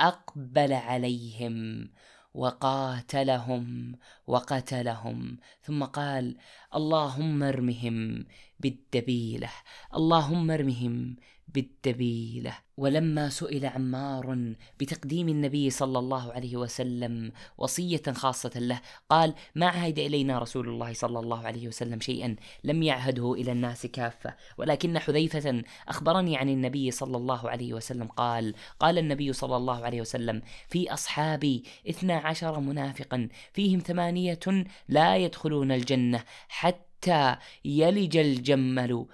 [0.00, 1.88] أقبل عليهم
[2.34, 3.94] وقاتلهم
[4.26, 5.38] وقتلهم.
[5.62, 6.36] ثم قال
[6.74, 8.24] اللهم ارمهم
[8.60, 9.50] بالدبيلة.
[9.94, 11.16] اللهم ارمهم
[11.48, 12.58] بالدبيلة.
[12.76, 19.98] ولما سئل عمار بتقديم النبي صلى الله عليه وسلم وصية خاصة له قال ما عهد
[19.98, 24.34] إلينا رسول الله صلى الله عليه وسلم شيئا لم يعهده إلى الناس كافة.
[24.58, 30.00] ولكن حذيفة أخبرني عن النبي صلى الله عليه وسلم قال قال النبي صلى الله عليه
[30.00, 34.40] وسلم في اصحابي اثنا عشر منافقا فيهم ثمانية
[34.88, 36.89] لا يدخلون الجنة حتى
[37.64, 39.06] يلج الجمل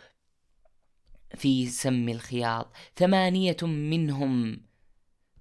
[1.35, 2.73] في سم الخياط.
[2.97, 4.67] ثمانية منهم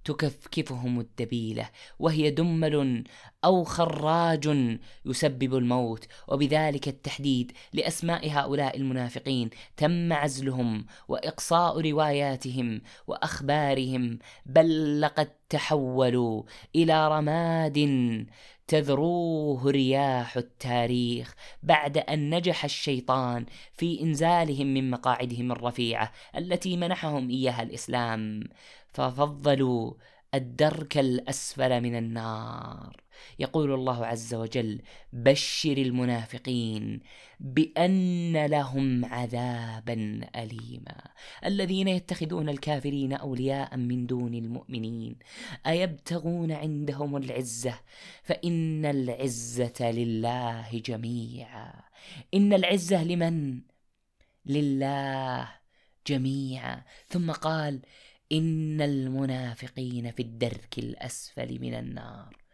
[0.04, 3.04] تكفكفهم الدبيلة وهي دمل
[3.44, 6.06] أو خراج يسبب الموت.
[6.28, 14.18] وبذلك التحديد لأسماء هؤلاء المنافقين تم عزلهم وإقصاء رواياتهم وأخبارهم.
[14.46, 16.42] بل لقد تحولوا
[16.76, 17.78] إلى رماد
[18.66, 27.62] تذروه رياح التاريخ بعد أن نجح الشيطان في إنزالهم من مقاعدهم الرفيعة التي منحهم إياها
[27.62, 28.42] الإسلام.
[28.92, 29.94] ففضلوا
[30.34, 33.05] الدرك الأسفل من النار.
[33.38, 37.00] يقول الله عز وجل بشر المنافقين
[37.40, 41.02] بأن لهم عذابا اليما.
[41.44, 45.18] الذين يتخذون الكافرين أولياء من دون المؤمنين
[45.66, 47.80] أيبتغون عندهم العزة؟
[48.22, 51.72] فإن العزة لله جميعا.
[52.34, 53.60] إن العزة لمن؟
[54.46, 55.48] لله
[56.06, 56.84] جميعا.
[57.08, 57.80] ثم قال
[58.32, 62.45] إن المنافقين في الدرك الأسفل من النار.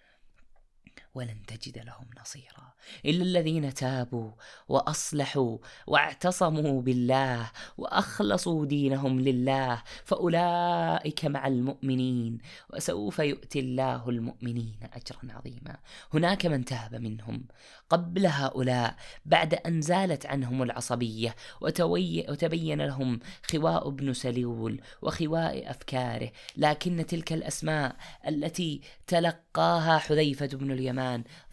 [1.15, 2.73] ولن تجد لهم نصيرا.
[3.07, 4.31] إلا الذين تابوا
[4.69, 12.39] وأصلحوا واعتصموا بالله وأخلصوا دينهم لله فأولئك مع المؤمنين
[12.71, 15.77] وسوف يؤتي الله المؤمنين أجرا عظيما.
[16.15, 17.45] هناك من تاب منهم
[17.91, 18.97] قبل هؤلاء
[19.27, 23.21] بعد أن زالت عنهم العصبية وتبين لهم
[23.51, 26.31] خواء ابن سلول وخواء أفكاره.
[26.57, 27.97] لكن تلك الأسماء
[28.29, 31.02] التي تلقاها حذيفة بن اليمان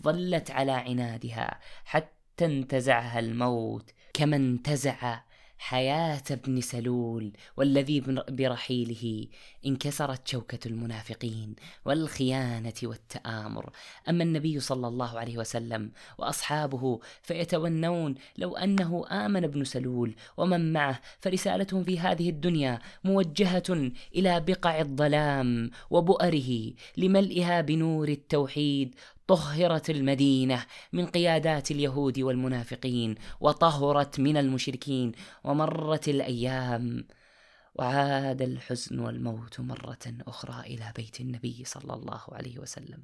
[0.03, 5.21] ظلت على عنادها حتى انتزعها الموت كما انتزع
[5.59, 9.27] حياة ابن سلول والذي برحيله
[9.65, 13.69] انكسرت شوكة المنافقين والخيانة والتآمر.
[14.09, 21.01] أما النبي صلى الله عليه وسلم وأصحابه فيتونون لو أنه آمن ابن سلول ومن معه
[21.19, 28.95] فرسالتهم في هذه الدنيا موجهة إلى بقع الظلام وبؤره لملئها بنور التوحيد
[29.29, 35.11] طهرت المدينة من قيادات اليهود والمنافقين وطهرت من المشركين
[35.43, 37.07] ومرت الأيام
[37.75, 43.03] وعاد الحزن والموت مرة أخرى إلى بيت النبي صلى الله عليه وسلم.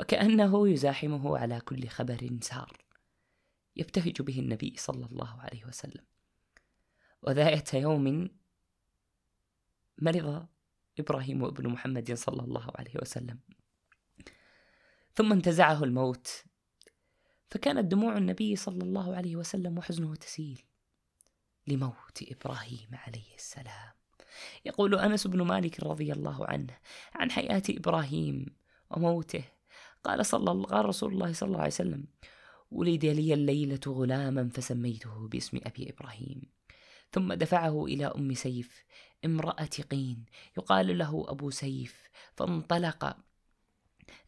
[0.00, 2.76] وكأنه يزاحمه على كل خبر سار
[3.76, 6.04] يبتهج به النبي صلى الله عليه وسلم.
[7.22, 8.28] وذات يوم
[9.98, 10.46] مرض
[10.98, 13.53] إبراهيم ابن محمد صلى الله عليه وسلم.
[15.16, 16.44] ثم انتزعه الموت.
[17.50, 20.62] فكانت دموع النبي صلى الله عليه وسلم وحزنه تسيل
[21.66, 23.92] لموت إبراهيم عليه السلام.
[24.64, 26.78] يقول أنس بن مالك رضي الله عنه
[27.14, 28.46] عن حياة إبراهيم
[28.90, 29.44] وموته.
[30.04, 32.06] قال صلى قال رسول الله صلى الله عليه وسلم
[32.70, 36.42] ولد لي الليلة غلاما فسميته باسم أبي إبراهيم.
[37.12, 38.84] ثم دفعه إلى أم سيف
[39.24, 40.24] امرأة قين.
[40.58, 42.10] يقال له أبو سيف.
[42.36, 43.16] فانطلق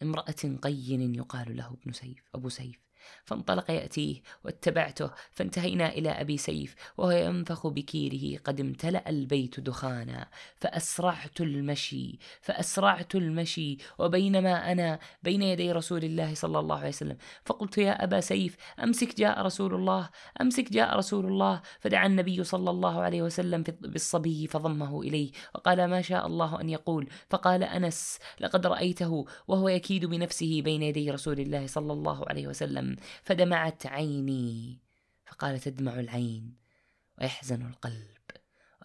[0.03, 2.81] امرأة قين يقال له ابن سيف أبو سيف.
[3.25, 10.29] فانطلق يأتيه واتبعته فانتهينا إلى أبي سيف وهو ينفخ بكيره قد امتلأ البيت دخانا.
[10.57, 17.17] فأسرعت المشي فأسرعت المشي وبينما أنا بين يدي رسول الله صلى الله عليه وسلم.
[17.45, 21.63] فقلت يا أبا سيف أمسك جاء رسول الله أمسك جاء رسول الله.
[21.81, 27.09] فدعا النبي صلى الله عليه وسلم بالصبي فضمه إليه وقال ما شاء الله أن يقول.
[27.31, 32.96] فقال أنس لقد رأيته وهو يكيد بنفسه بين يدي رسول الله صلى الله عليه وسلم.
[33.23, 34.81] فدمعت عيني
[35.27, 36.57] فقال تدمع العين
[37.19, 38.17] ويحزن القلب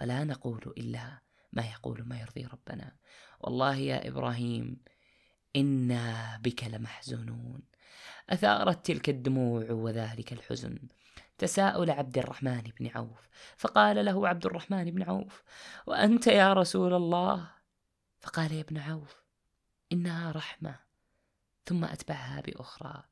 [0.01, 1.21] ولا نقول إلا
[1.53, 2.95] ما يقول ما يرضي ربنا.
[3.39, 4.77] والله يا إبراهيم
[5.55, 7.61] إنا بك لمحزونون.
[8.29, 10.79] أثارت تلك الدموع وذلك الحزن.
[11.37, 15.43] تساؤل عبد الرحمن بن عوف فقال له عبد الرحمن بن عوف
[15.87, 17.51] وأنت يا رسول الله؟
[18.19, 19.23] فقال يا ابن عوف
[19.91, 20.79] إنها رحمة
[21.65, 23.03] ثم أتبعها بأخرى.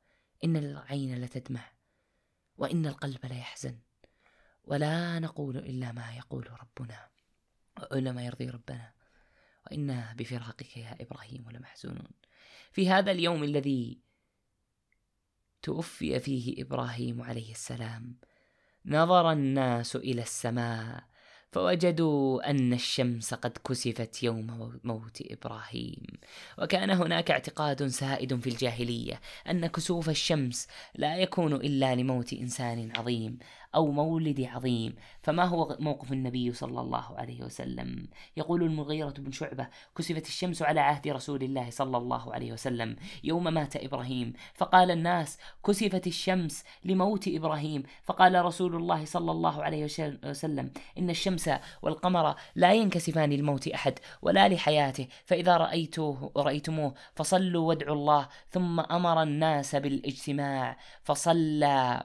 [0.44, 1.72] إن العين لتدمع
[2.56, 3.78] وإن القلب ليحزن
[4.64, 7.08] ولا نقول إلا ما يقول ربنا
[7.78, 8.92] وإلا ما يرضي ربنا
[9.66, 12.10] وإنا بفراقك يا إبراهيم لمحزونون.
[12.72, 14.00] في هذا اليوم الذي
[15.62, 18.16] توفي فيه إبراهيم عليه السلام
[18.86, 21.09] نظر الناس إلى السماء
[21.52, 26.06] فوجدوا أن الشمس قد كسفت يوم موت إبراهيم.
[26.58, 33.38] وكان هناك اعتقاد سائد في الجاهلية أن كسوف الشمس لا يكون إلا لموت إنسان عظيم.
[33.74, 34.94] أو مولد عظيم.
[35.22, 40.80] فما هو موقف النبي صلى الله عليه وسلم؟ يقول المغيرة بن شعبة كسفت الشمس على
[40.80, 44.32] عهد رسول الله صلى الله عليه وسلم يوم مات إبراهيم.
[44.54, 47.82] فقال الناس كسفت الشمس لموت إبراهيم.
[48.02, 49.84] فقال رسول الله صلى الله عليه
[50.24, 51.50] وسلم إن الشمس
[51.82, 59.22] والقمر لا ينكسفان لموت أحد ولا لحياته فإذا رأيتوه رأيتموه فصلوا وادعوا الله ثم أمر
[59.22, 62.02] الناس بالإجتماع فصلى.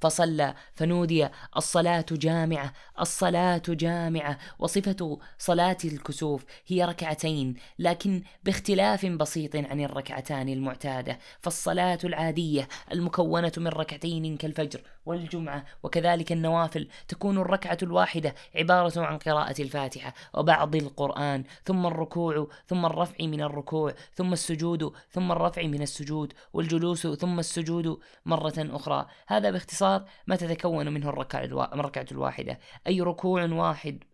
[0.00, 4.38] فصلى فنودي الصلاة جامعة الصلاة جامعة.
[4.58, 11.18] وصفة صلاة الكسوف هي ركعتين لكن باختلاف بسيط عن الركعتان المعتادة.
[11.40, 19.62] فالصلاة العادية المكونة من ركعتين كالفجر والجمعة وكذلك النوافل تكون الركعة الواحدة عبارة عن قراءة
[19.62, 26.32] الفاتحة وبعض القرآن ثم الركوع ثم الرفع من الركوع ثم السجود ثم الرفع من السجود
[26.52, 29.06] والجلوس ثم السجود مرة أخرى.
[29.26, 32.58] هذا باختصار ما تتكون منه الركعة الواحدة.
[32.86, 34.09] أي ركوع واحد.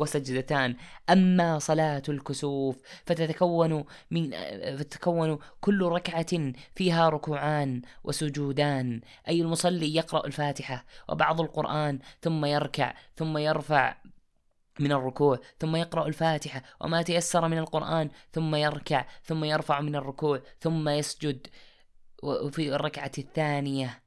[0.00, 0.76] وسجدتان.
[1.10, 4.30] أما صلاة الكسوف فتتكون من
[4.76, 9.00] فتتكون كل ركعة فيها ركوعان وسجودان.
[9.28, 13.96] أي المصلي يقرأ الفاتحة وبعض القرآن ثم يركع ثم يرفع
[14.80, 20.42] من الركوع ثم يقرأ الفاتحة وما تيسر من القرآن ثم يركع ثم يرفع من الركوع
[20.60, 21.46] ثم يسجد.
[22.22, 24.02] وفي الركعة الثانية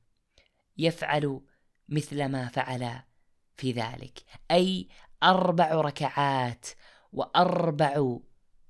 [0.78, 1.42] يفعل
[1.90, 3.00] مثل ما فعل
[3.58, 4.20] في ذلك.
[4.52, 4.88] أي
[5.24, 6.66] أربع ركعات
[7.14, 8.18] وأربع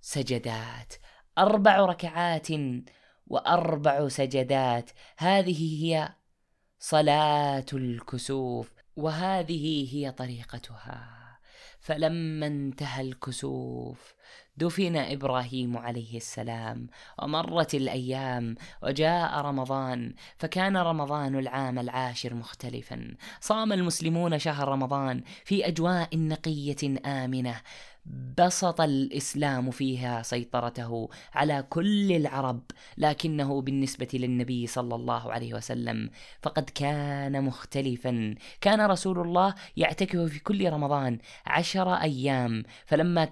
[0.02, 0.94] سجدات.
[1.38, 2.48] أربع ركعات
[3.28, 4.92] وأربع سجدات.
[5.18, 6.14] هذه هي
[6.80, 11.24] صلاة الكسوف وهذه هي طريقتها.
[11.80, 14.14] فلما انتهى الكسوف
[14.58, 16.88] دفن إبراهيم عليه السلام
[17.24, 23.16] ومرت الأيام وجاء رمضان فكان رمضان العام العاشر مختلفا.
[23.42, 27.62] صام المسلمون شهر رمضان في أجواء نقية آمنة
[28.06, 32.62] بسط الإسلام فيها سيطرته على كل العرب
[32.98, 36.10] لكنه بالنسبة للنبي صلى الله عليه وسلم
[36.42, 38.36] فقد كان مختلفا.
[38.62, 43.26] كان رسول الله يعتكف في كل رمضان عشر أيام فلما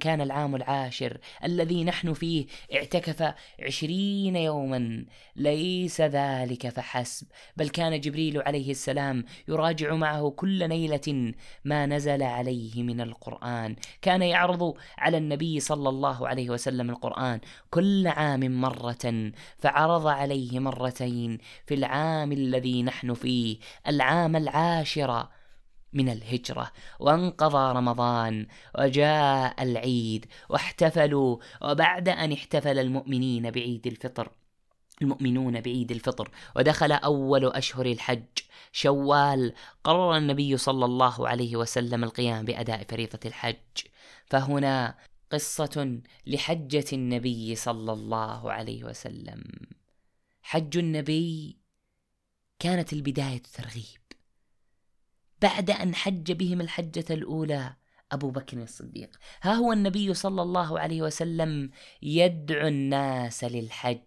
[0.00, 5.04] كان العام العاشر الذي نحن فيه اعتكف عشرين يوما.
[5.36, 11.32] ليس ذلك فحسب بل كان جبريل عليه السلام يراجع معه كل ليلة
[11.64, 13.76] ما نزل عليه من القرآن.
[14.06, 17.40] كان يعرض على النبي صلى الله عليه وسلم القرآن
[17.70, 25.28] كل عام مرة فعرض عليه مرتين في العام الذي نحن فيه العام العاشر
[25.92, 26.72] من الهجرة.
[27.00, 28.46] وانقضى رمضان
[28.78, 34.28] وجاء العيد واحتفلوا وبعد أن احتفل المؤمنين بعيد الفطر
[35.02, 38.24] المؤمنون بعيد الفطر ودخل أول أشهر الحج
[38.72, 39.54] شوال
[39.84, 43.56] قرر النبي صلى الله عليه وسلم القيام بأداء فريضة الحج.
[44.26, 44.98] فهنا
[45.30, 49.44] قصة لحجة النبي صلى الله عليه وسلم.
[50.42, 51.58] حج النبي
[52.58, 54.00] كانت البداية ترغيب.
[55.42, 57.76] بعد أن حج بهم الحجة الأولى
[58.12, 59.16] أبو بكر الصديق.
[59.42, 61.70] ها هو النبي صلى الله عليه وسلم
[62.02, 64.05] يدعو الناس للحج.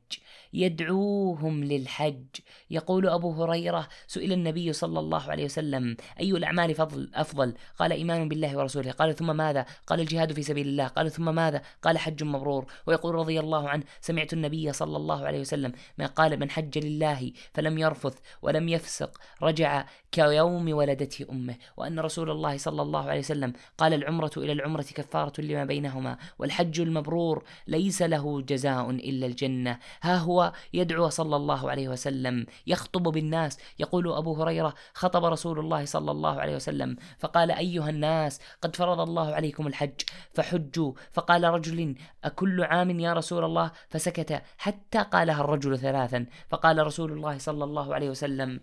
[0.54, 2.26] يدعوهم للحج.
[2.72, 8.30] يقول أبو هريرة سئل النبي صلى الله عليه وسلم أي الأعمال فضل أفضل؟ قال إيمان
[8.30, 8.92] بالله ورسوله.
[8.92, 10.88] قال ثم ماذا؟ قال الجهاد في سبيل الله.
[10.88, 12.66] قال ثم ماذا؟ قال حج مبرور.
[12.88, 17.32] ويقول رضي الله عنه سمعت النبي صلى الله عليه وسلم ما قال من حج لله
[17.54, 21.56] فلم يرفث ولم يفسق رجع كيوم ولدته أمه.
[21.78, 26.82] وأن رسول الله صلى الله عليه وسلم قال العمرة إلى العمرة كفارة لما بينهما والحج
[26.82, 29.80] المبرور ليس له جزاء إلا الجنة.
[30.02, 35.86] ها هو يدعو صلى الله عليه وسلم يخطب بالناس يقول أبو هريرة خطب رسول الله
[35.86, 40.02] صلى الله عليه وسلم فقال أيها الناس قد فرض الله عليكم الحج
[40.34, 47.12] فحجوا فقال رجل أكل عام يا رسول الله؟ فسكت حتى قالها الرجل ثلاثا فقال رسول
[47.12, 48.60] الله صلى الله عليه وسلم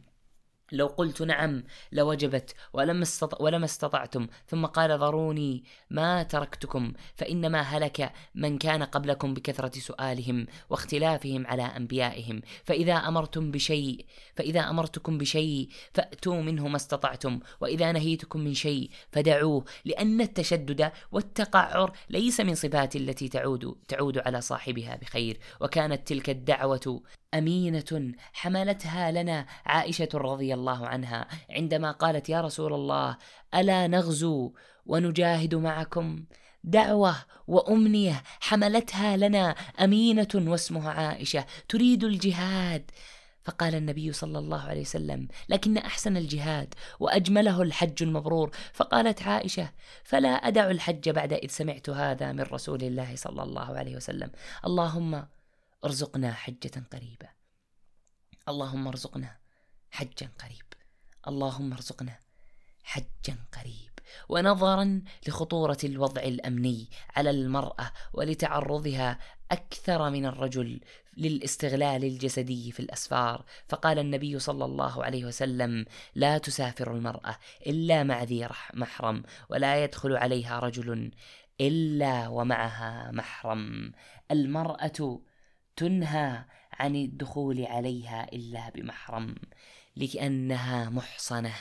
[0.73, 8.13] لو قلت نعم لوجبت ولم استطع ولما استطعتم ثم قال ذروني ما تركتكم فإنما هلك
[8.35, 12.41] من كان قبلكم بكثرة سؤالهم واختلافهم على أنبيائهم.
[12.65, 14.07] فإذا أمرتم بشيء
[14.37, 21.93] فإذا أمرتكم بشيء فأتوا منه ما استطعتم وإذا نهيتكم من شيء فدعوه لأن التشدد والتقعر
[22.11, 25.39] ليس من صفات التي تعود تعود على صاحبها بخير.
[25.61, 27.03] وكانت تلك الدعوة
[27.39, 33.17] أمينة حملتها لنا عائشة رضي الله عنها عندما قالت يا رسول الله
[33.55, 34.53] ألا نغزو
[34.87, 36.25] ونجاهد معكم؟
[36.65, 37.17] دعوة
[37.47, 42.91] وأمنية حملتها لنا أمينة واسمها عائشة تريد الجهاد؟
[43.45, 48.51] فقال النبي صلى الله عليه وسلم لكن أحسن الجهاد وأجمله الحج المبرور.
[48.73, 49.71] فقالت عائشة
[50.05, 54.31] فلا أدع الحج بعد إذ سمعت هذا من رسول الله صلى الله عليه وسلم.
[54.67, 55.27] اللهم
[55.87, 57.29] ارزقنا حجة قريبة.
[58.49, 59.37] اللهم ارزقنا
[59.91, 60.69] حجا قريب.
[61.29, 62.19] اللهم ارزقنا
[62.83, 63.93] حجا قريب.
[64.29, 69.19] ونظرا لخطورة الوضع الأمني على المرأة ولتعرضها
[69.51, 70.81] أكثر من الرجل
[71.17, 73.45] للاستغلال الجسدي في الأسفار.
[73.69, 75.85] فقال النبي صلى الله عليه وسلم
[76.15, 81.11] لا تسافر المرأة إلا مع ذي محرم ولا يدخل عليها رجل
[81.61, 83.93] إلا ومعها محرم.
[84.31, 85.21] المرأة
[85.77, 89.35] تنهى عن الدخول عليها إلا بمحرم
[89.97, 91.55] لانها محصنة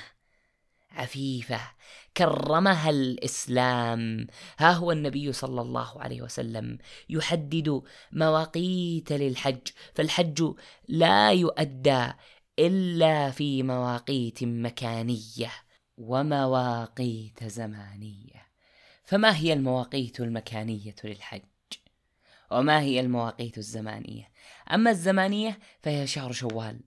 [0.92, 1.60] عفيفة
[2.18, 4.28] كرمها الإسلام.
[4.58, 6.78] ها هو النبي صلى الله عليه وسلم
[7.10, 10.54] يحدد مواقيت للحج فالحج
[10.88, 12.08] لا يؤدى
[12.60, 15.52] إلا في مواقيت مكانية
[15.98, 18.46] ومواقيت زمانية.
[19.04, 21.42] فما هي المواقيت المكانية للحج؟
[22.52, 24.32] وما هي المواقيت الزمانية.
[24.74, 26.80] أما الزمانية فهي شهر شوال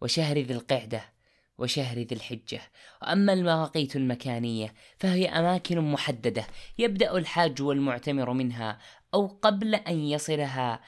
[0.00, 1.14] وشهر ذي القعدة
[1.58, 2.60] وشهر ذي الحجة.
[3.02, 6.46] وأما المواقيت المكانية فهي أماكن محددة
[6.78, 8.78] يبدأ الحاج والمعتمر منها
[9.14, 10.80] أو قبل أن يصلها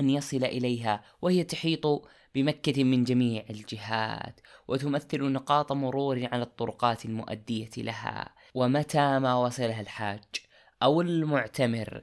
[0.00, 7.70] أن يصل إليها وهي تحيط بمكة من جميع الجهات وتمثل نقاط مرور على الطرقات المؤدية
[7.76, 8.34] لها.
[8.54, 10.45] ومتى ما وصلها الحاج؟
[10.82, 12.02] أو المعتمر.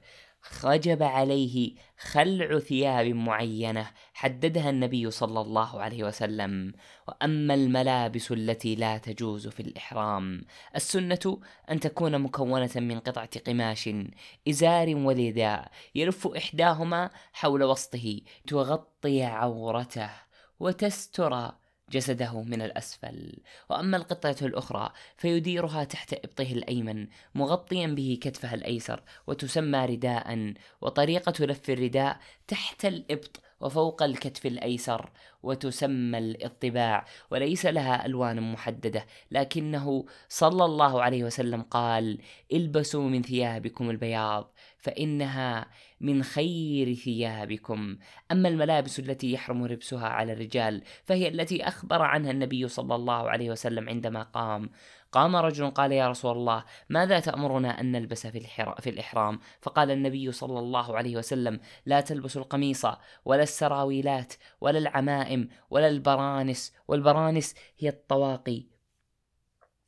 [0.63, 6.73] وجب عليه خلع ثياب معينة حددها النبي صلى الله عليه وسلم.
[7.07, 10.45] وأما الملابس التي لا تجوز في الإحرام
[10.75, 11.39] السنة
[11.71, 13.89] أن تكون مكونة من قطعة قماش
[14.49, 20.09] إزار ورداء يلف إحداهما حول وسطه تغطي عورته
[20.59, 21.51] وتستر
[21.93, 23.33] جسده من الأسفل.
[23.69, 30.53] وأما القطعة الأخرى فيديرها تحت إبطه الأيمن مغطيا به كتفه الأيسر وتسمى رداء.
[30.81, 35.09] وطريقة لف الرداء تحت الإبط وفوق الكتف الأيسر
[35.43, 37.05] وتسمى الإطباع.
[37.31, 42.17] وليس لها ألوان محددة لكنه صلى الله عليه وسلم قال
[42.53, 44.53] البسوا من ثيابكم البياض.
[44.83, 45.65] فإنها
[46.01, 47.97] من خير ثيابكم.
[48.31, 53.51] أما الملابس التي يحرم لبسها على الرجال فهي التي أخبر عنها النبي صلى الله عليه
[53.51, 54.69] وسلم عندما قام.
[55.11, 58.39] قام رجل قال يا رسول الله ماذا تأمرنا أن نلبس في,
[58.79, 62.85] في الإحرام؟ فقال النبي صلى الله عليه وسلم لا تلبسوا القميص
[63.25, 68.72] ولا السراويلات ولا العمائم ولا البرانس والبرانس هي الطواقي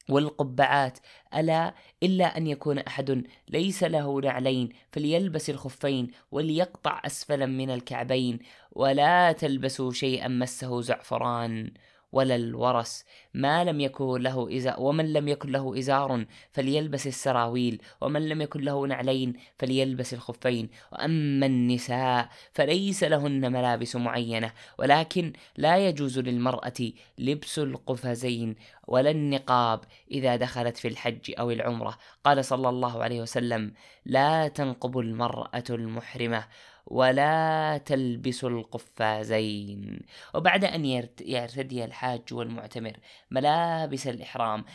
[0.09, 0.99] والقبعات
[1.35, 8.39] ألا إلا أن يكون أحد ليس له نعلين فليلبس الخفين وليقطع أسفلا من الكعبين
[8.71, 11.71] ولا تلبسوا شيئا مسه زعفران.
[12.15, 18.29] ولا الورس ما لم يكن له إزار ومن لم يكن له إزار فليلبس السراويل ومن
[18.29, 20.69] لم يكن له نعلين فليلبس الخفين.
[20.91, 28.55] وأما النساء فليس لهن ملابس معينة ولكن لا يجوز للمرأة لبس القفزين
[28.87, 29.79] ولا النقاب
[30.11, 31.97] إذا دخلت في الحج أو العمرة.
[32.23, 33.73] قال صلى الله عليه وسلم
[34.05, 36.45] لا تنقب المرأة المحرمة
[36.87, 39.99] ولا تلبس القفازين.
[40.35, 42.97] وبعد أن يرتدي الحاج والمعتمر
[43.31, 44.65] ملابس الإحرام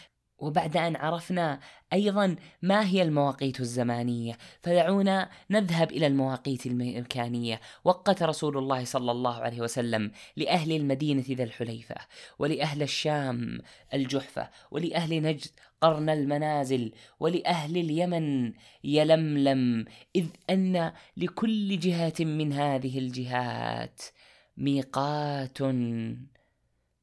[0.40, 1.60] وبعد أن عرفنا
[1.92, 9.34] أيضا ما هي المواقيت الزمانية فدعونا نذهب إلى المواقيت المكانية وقت رسول الله صلى الله
[9.34, 11.96] عليه وسلم لأهل المدينة ذا الحليفة
[12.38, 13.58] ولأهل الشام
[13.94, 18.52] الجحفة ولأهل نجد قرن المنازل ولأهل اليمن
[18.84, 19.84] يلملم
[20.16, 24.02] إذ أن لكل جهة من هذه الجهات
[24.56, 25.62] ميقات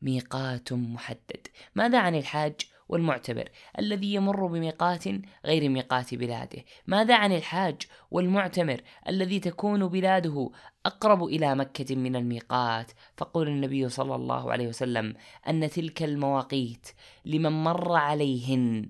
[0.02, 1.48] ميقات محدد.
[1.76, 2.56] ماذا عن الحاج؟
[2.90, 5.04] والمعتبر الذي يمر بميقات
[5.46, 6.64] غير ميقات بلاده.
[6.88, 7.82] ماذا عن الحاج
[8.12, 10.50] والمعتمر الذي تكون بلاده
[10.86, 15.14] أقرب إلى مكة من الميقات؟ فقول النبي صلى الله عليه وسلم
[15.48, 16.88] أن تلك المواقيت
[17.26, 18.90] لمن مر عليهن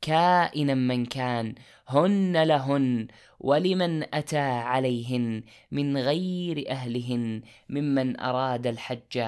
[0.00, 1.54] كائنا من كان
[1.88, 3.06] هن لهن
[3.40, 9.22] ولمن أتى عليهن من غير أهلهن ممن أراد الحج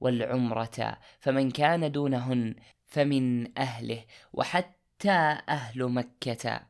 [0.00, 0.98] والعمرة.
[1.20, 2.54] فمن كان دونهن
[2.88, 6.66] فمن أهله وحتى أهل مكة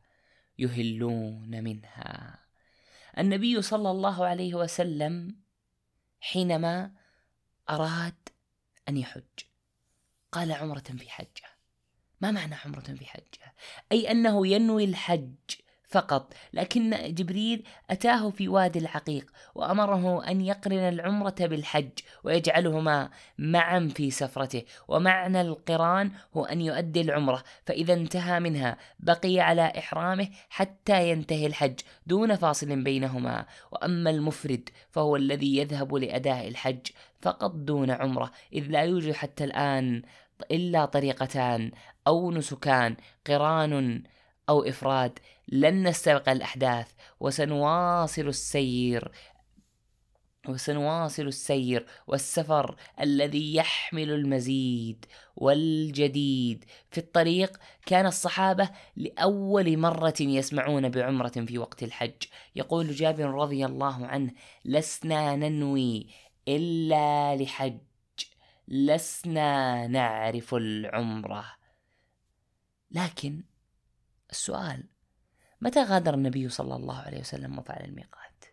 [0.59, 2.39] يهلون منها
[3.17, 5.35] النبي صلى الله عليه وسلم
[6.19, 6.91] حينما
[7.69, 8.29] أراد
[8.89, 9.39] أن يحج
[10.31, 11.49] قال عمرة في حجة
[12.21, 13.55] ما معنى عمرة في حجة؟
[13.91, 15.35] أي أنه ينوي الحج
[15.89, 21.89] فقط لكن جبريل أتاه في وادي العقيق وأمره أن يقرن العمرة بالحج
[22.23, 29.73] ويجعلهما معا في سفرته ومعنى القران هو أن يؤدي العمرة فإذا انتهى منها بقي على
[29.77, 36.87] إحرامه حتى ينتهي الحج دون فاصل بينهما وأما المفرد فهو الذي يذهب لأداء الحج
[37.21, 40.01] فقط دون عمرة إذ لا يوجد حتى الآن
[40.51, 41.71] إلا طريقتان
[42.07, 42.95] أو نسكان
[43.27, 44.03] قران
[44.49, 46.91] أو إفراد لن نستبق الأحداث.
[47.19, 49.11] وسنواصل السير.
[50.47, 56.65] وسنواصل السير والسفر الذي يحمل المزيد والجديد.
[56.91, 62.23] في الطريق كان الصحابة لأول مرة يسمعون بعمرة في وقت الحج.
[62.55, 64.31] يقول جابر رضي الله عنه
[64.65, 66.07] لسنا ننوي
[66.47, 67.77] إلا لحج.
[68.67, 71.45] لسنا نعرف العمرة.
[72.91, 73.43] لكن
[74.31, 74.83] السؤال
[75.61, 78.45] متى غادر النبي صلى الله عليه وسلم وفعل الميقات؟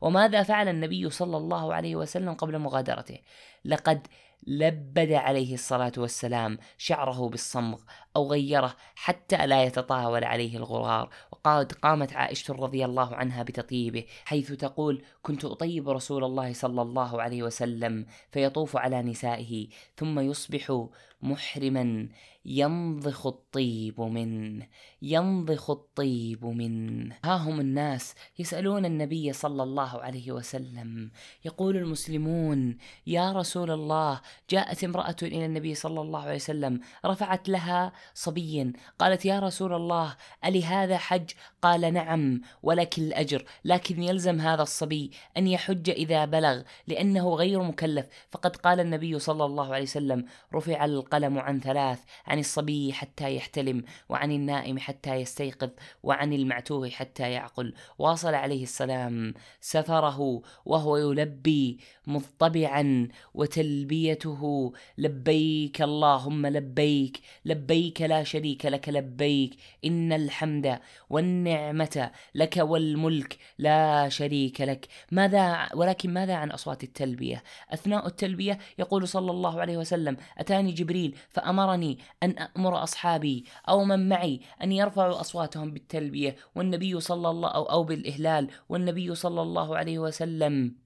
[0.00, 3.18] وماذا فعل النبي صلى الله عليه وسلم قبل مغادرته؟
[3.64, 4.06] لقد
[4.46, 7.80] لبد عليه الصلاة والسلام شعره بالصمغ
[8.16, 11.10] أو غيره حتى لا يتطاول عليه الغرار.
[11.44, 17.22] قد قامت عائشة رضي الله عنها بتطيبه حيث تقول كنت أطيب رسول الله صلى الله
[17.22, 20.86] عليه وسلم فيطوف على نسائه ثم يصبح
[21.22, 22.08] محرما
[22.50, 24.66] ينضخ الطيب منه
[25.02, 31.10] ينضخ الطيب منه ها هم الناس يسألون النبي صلى الله عليه وسلم.
[31.44, 34.20] يقول المسلمون يا رسول الله
[34.50, 40.16] جاءت امرأة إلى النبي صلى الله عليه وسلم رفعت لها صبيا قالت يا رسول الله
[40.44, 41.30] ألي هذا حج؟
[41.62, 48.06] قال نعم ولك الأجر لكن يلزم هذا الصبي أن يحج إذا بلغ لأنه غير مكلف.
[48.30, 50.24] فقد قال النبي صلى الله عليه وسلم
[50.54, 55.70] رفع القلم عن ثلاث عن الصبي حتى يحتلم وعن النائم حتى يستيقظ
[56.02, 57.74] وعن المعتوه حتى يعقل.
[57.98, 68.88] واصل عليه السلام سفره وهو يلبي مضطبعا وتلبيته لبيك اللهم لبيك لبيك لا شريك لك
[68.88, 70.78] لبيك إن الحمد
[71.10, 74.86] والنعمة لك والملك لا شريك لك.
[75.12, 81.16] ماذا ولكن ماذا عن أصوات التلبية؟ أثناء التلبية يقول صلى الله عليه وسلم أتاني جبريل
[81.30, 81.98] فأمرني
[82.28, 87.84] أن أأمر أصحابي أو من معي أن يرفعوا أصواتهم بالتلبية والنبي صلى الله أو, أو
[87.84, 90.76] بالإهلال والنبي صلى الله عليه وسلم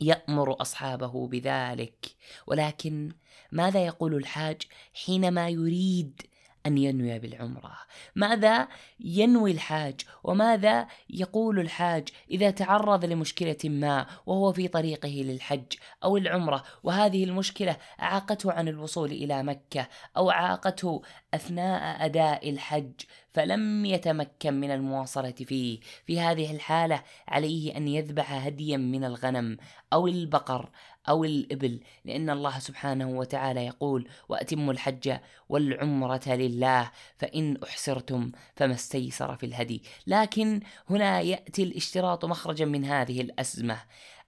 [0.00, 2.06] يأمر أصحابه بذلك.
[2.46, 3.12] ولكن
[3.52, 4.62] ماذا يقول الحاج
[5.04, 6.22] حينما يريد
[6.66, 7.76] أن ينوي بالعمرة.
[8.14, 8.68] ماذا
[9.00, 15.72] ينوي الحاج؟ وماذا يقول الحاج إذا تعرض لمشكلة ما وهو في طريقه للحج
[16.04, 21.02] أو العمرة؟ وهذه المشكلة أعاقته عن الوصول إلى مكة أو أعاقته
[21.34, 22.92] أثناء أداء الحج
[23.34, 25.80] فلم يتمكن من المواصلة فيه.
[26.06, 29.56] في هذه الحالة عليه أن يذبح هديا من الغنم
[29.92, 30.70] أو البقر
[31.08, 35.16] أو الإبل لأن الله سبحانه وتعالى يقول وأتموا الحج
[35.48, 39.82] والعمرة لله فإن أحصرتم فما استيسر في الهدي.
[40.06, 43.78] لكن هنا يأتي الاشتراط مخرجا من هذه الأزمة.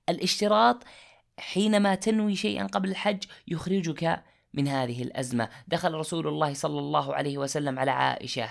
[0.08, 0.84] الاشتراط
[1.38, 4.24] حينما تنوي شيئا قبل الحج يخرجك
[4.54, 5.48] من هذه الأزمة.
[5.68, 8.48] دخل رسول الله صلى الله عليه وسلم على عائشة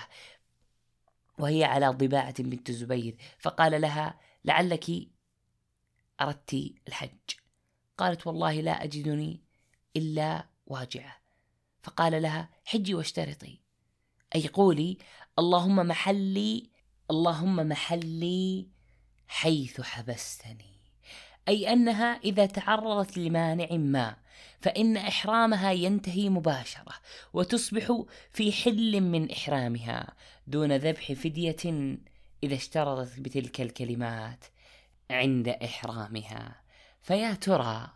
[1.38, 4.90] وهي على ضباعة بنت الزبير فقال لها لعلك
[6.20, 7.47] أردت الحج.
[7.98, 9.40] قالت والله لا أجدني
[9.96, 11.16] إلا واجعة.
[11.82, 13.60] فقال لها حجي واشترطي.
[14.34, 14.98] أي قولي
[15.38, 16.70] اللهم محلي
[17.10, 18.68] اللهم محلي
[19.28, 20.78] حيث حبستني.
[21.48, 24.16] أي أنها إذا تعرضت لمانع ما
[24.60, 26.94] فإن إحرامها ينتهي مباشرة
[27.32, 30.14] وتصبح في حل من إحرامها
[30.46, 31.96] دون ذبح فدية
[32.42, 34.44] إذا اشترطت بتلك الكلمات
[35.10, 36.67] عند إحرامها.
[37.08, 37.88] فيا ترى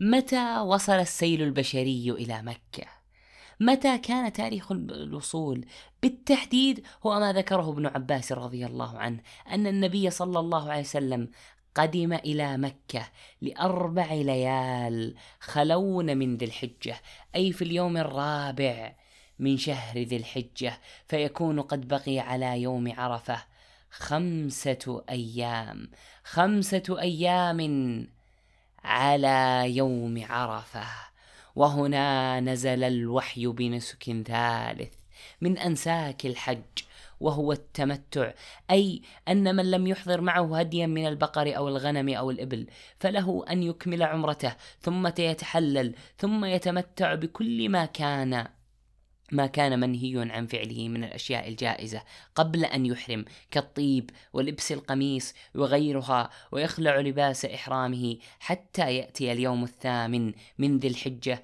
[0.00, 2.86] متى وصل السيل البشري إلى مكة؟
[3.60, 5.66] متى كان تاريخ الوصول؟
[6.02, 9.20] بالتحديد هو ما ذكره ابن عباس رضي الله عنه
[9.50, 11.28] أن النبي صلى الله عليه وسلم
[11.74, 13.08] قدم إلى مكة
[13.40, 17.00] لأربع ليال خلون من ذي الحجة
[17.36, 18.94] أي في اليوم الرابع
[19.38, 23.42] من شهر ذي الحجة فيكون قد بقي على يوم عرفة
[23.90, 25.90] خمسة أيام
[26.24, 27.60] خمسة أيام
[28.84, 30.86] على يوم عرفة
[31.56, 34.94] وهنا نزل الوحي بنسك ثالث
[35.40, 36.62] من أنساك الحج
[37.20, 38.32] وهو التمتع
[38.70, 42.66] أي أن من لم يحضر معه هديا من البقر أو الغنم أو الإبل
[42.98, 48.46] فله أن يكمل عمرته ثم يتحلل ثم يتمتع بكل ما كان
[49.32, 52.02] ما كان منهي عن فعله من الأشياء الجائزة
[52.34, 60.78] قبل أن يحرم كالطيب ولبس القميص وغيرها ويخلع لباس إحرامه حتى يأتي اليوم الثامن من
[60.78, 61.42] ذي الحجة.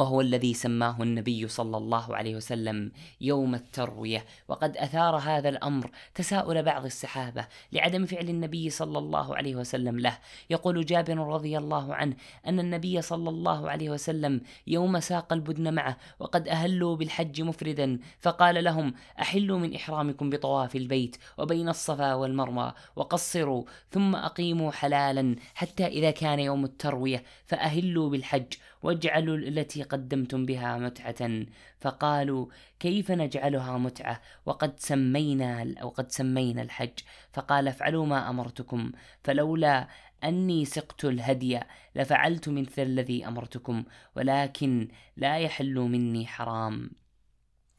[0.00, 4.24] وهو الذي سماه النبي صلى الله عليه وسلم يوم التروية.
[4.48, 10.18] وقد أثار هذا الأمر تساؤل بعض الصحابة لعدم فعل النبي صلى الله عليه وسلم له.
[10.50, 15.96] يقول جابر رضي الله عنه أن النبي صلى الله عليه وسلم يوم ساق البدن معه
[16.18, 23.64] وقد أهلوا بالحج مفردا فقال لهم أحلوا من إحرامكم بطواف البيت وبين الصفا والمروة وقصروا
[23.90, 31.46] ثم أقيموا حلالا حتى إذا كان يوم التروية فأهلوا بالحج واجعلوا التي قدمتم بها متعة.
[31.80, 32.46] فقالوا
[32.80, 36.98] كيف نجعلها متعة؟ وقد سمينا أو قد سمينا الحج.
[37.32, 38.92] فقال افعلوا ما أمرتكم.
[39.24, 39.88] فلولا
[40.24, 41.60] أني سقت الهدي
[41.94, 43.84] لفعلت مثل الذي أمرتكم
[44.16, 46.90] ولكن لا يحل مني حرام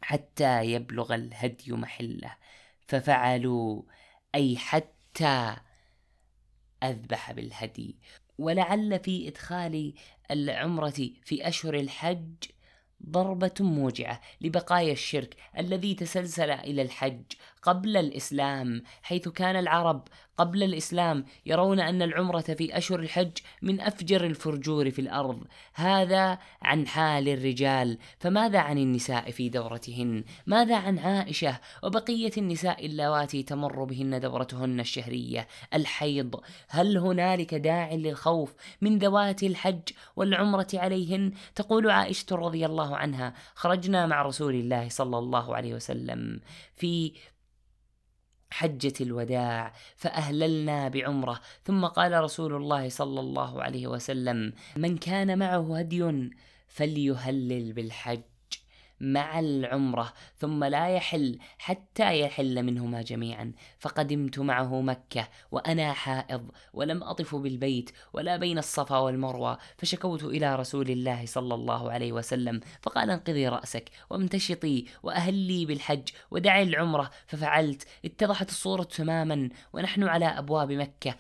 [0.02, 2.36] حتى يبلغ الهدي محلة.
[2.88, 3.84] ففعلوا
[4.36, 5.56] أي حتى
[6.84, 8.00] أذبح بالهدي.
[8.38, 9.94] ولعل في إدخال
[10.32, 12.36] العمرة في أشهر الحج
[13.06, 17.24] ضربة موجعة لبقايا الشرك الذي تسلسل إلى الحج
[17.62, 20.08] قبل الإسلام حيث كان العرب
[20.38, 25.44] قبل الإسلام يرون أن العمرة في أشهر الحج من أفجر الفرجور في الأرض.
[25.74, 27.98] هذا عن حال الرجال.
[28.20, 35.48] فماذا عن النساء في دورتهن؟ ماذا عن عائشة وبقية النساء اللواتي تمر بهن دورتهن الشهرية؟
[35.74, 36.36] الحيض.
[36.70, 39.82] هل هنالك داع للخوف من ذوات الحج
[40.16, 46.40] والعمرة عليهن؟ تقول عائشة رضي الله عنها خرجنا مع رسول الله صلى الله عليه وسلم.
[46.76, 47.14] في
[48.52, 51.40] حجة الوداع فأهللنا بعمرة.
[51.64, 56.30] ثم قال رسول الله صلى الله عليه وسلم من كان معه هدي
[56.68, 58.31] فليهلل بالحج.
[59.02, 63.52] مع العمرة ثم لا يحل حتى يحل منهما جميعا.
[63.80, 69.58] فقدمت معه مكة وأنا حائض ولم أطف بالبيت ولا بين الصفا والمروة.
[69.78, 76.64] فشكوت إلى رسول الله صلى الله عليه وسلم فقال انقذي رأسك وامتشطي وأهلي بالحج ودعي
[76.64, 77.12] العمرة.
[77.28, 81.16] ففعلت اتضحت الصورة تماما ونحن على أبواب مكة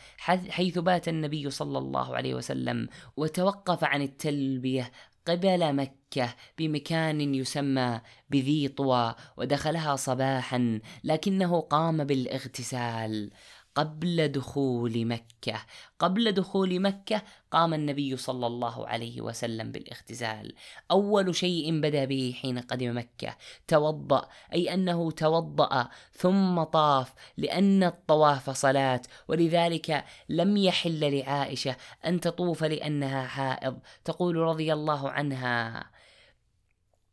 [0.50, 4.92] حيث بات النبي صلى الله عليه وسلم وتوقف عن التلبية.
[5.28, 13.32] قبل مكة بمكان يسمى بذي طوى ودخلها صباحا لكنه قام بالإغتسال.
[13.76, 15.66] قبل دخول مكة.
[16.00, 20.56] قبل دخول مكة قام النبي صلى الله عليه وسلم بالاختزال.
[20.92, 23.38] أول شيء بدأ به حين قدم مكة.
[23.68, 29.02] توضأ أي أنه توضأ ثم طاف لأن الطواف صلاة.
[29.28, 33.80] ولذلك لم يحل لعائشة أن تطوف لأنها حائض.
[34.06, 35.86] تقول رضي الله عنها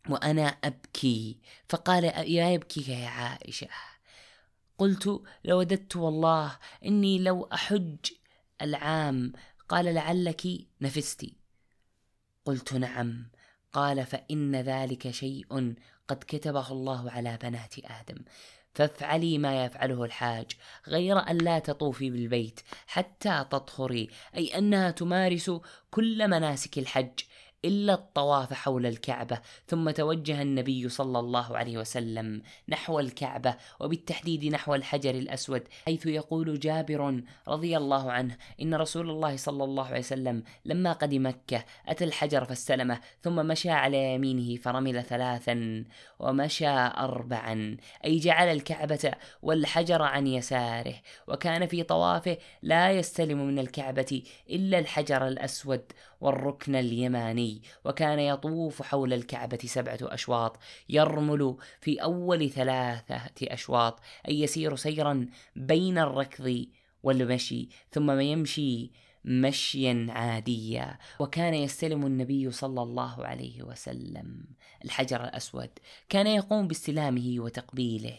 [0.09, 1.39] وأنا أبكي.
[1.69, 3.69] فقال يا يبكيك يا عائشة.
[4.79, 7.97] قلت لوددت والله إني لو أحج
[8.63, 9.33] العام
[9.69, 10.47] قال لعلك
[10.81, 11.27] نفست.
[12.45, 13.31] قلت نعم.
[13.73, 15.75] قال فإن ذلك شيء
[16.09, 18.25] قد كتبه الله على بنات آدم.
[18.75, 20.47] فافعلي ما يفعله الحاج
[20.89, 25.51] غير أن لا تطوفي بالبيت حتى تطهري أي أنها تمارس
[25.91, 27.21] كل مناسك الحج.
[27.65, 34.75] إلا الطواف حول الكعبة ثم توجه النبي صلى الله عليه وسلم نحو الكعبة وبالتحديد نحو
[34.75, 40.43] الحجر الأسود حيث يقول جابر رضي الله عنه إن رسول الله صلى الله عليه وسلم
[40.65, 45.85] لما قدم مكة أتى الحجر فاستلمه ثم مشى على يمينه فرمل ثلاثا
[46.19, 50.95] ومشى أربعا أي جعل الكعبة والحجر عن يساره
[51.29, 55.83] وكان في طوافه لا يستلم من الكعبة إلا الحجر الأسود
[56.21, 60.59] والركن اليماني وكان يطوف حول الكعبة سبعة أشواط
[60.89, 66.67] يرمل في أول ثلاثة أشواط أي يسير سيرا بين الركض
[67.03, 68.91] والمشي ثم يمشي
[69.29, 70.99] مشيا عاديا.
[71.21, 74.45] وكان يستلم النبي صلى الله عليه وسلم
[74.85, 75.71] الحجر الأسود.
[76.09, 78.19] كان يقوم باستلامه وتقبيله.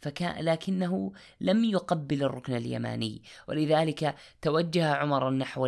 [0.00, 3.22] فكان لكنه لم يقبل الركن اليماني.
[3.48, 5.66] ولذلك توجه عمر نحو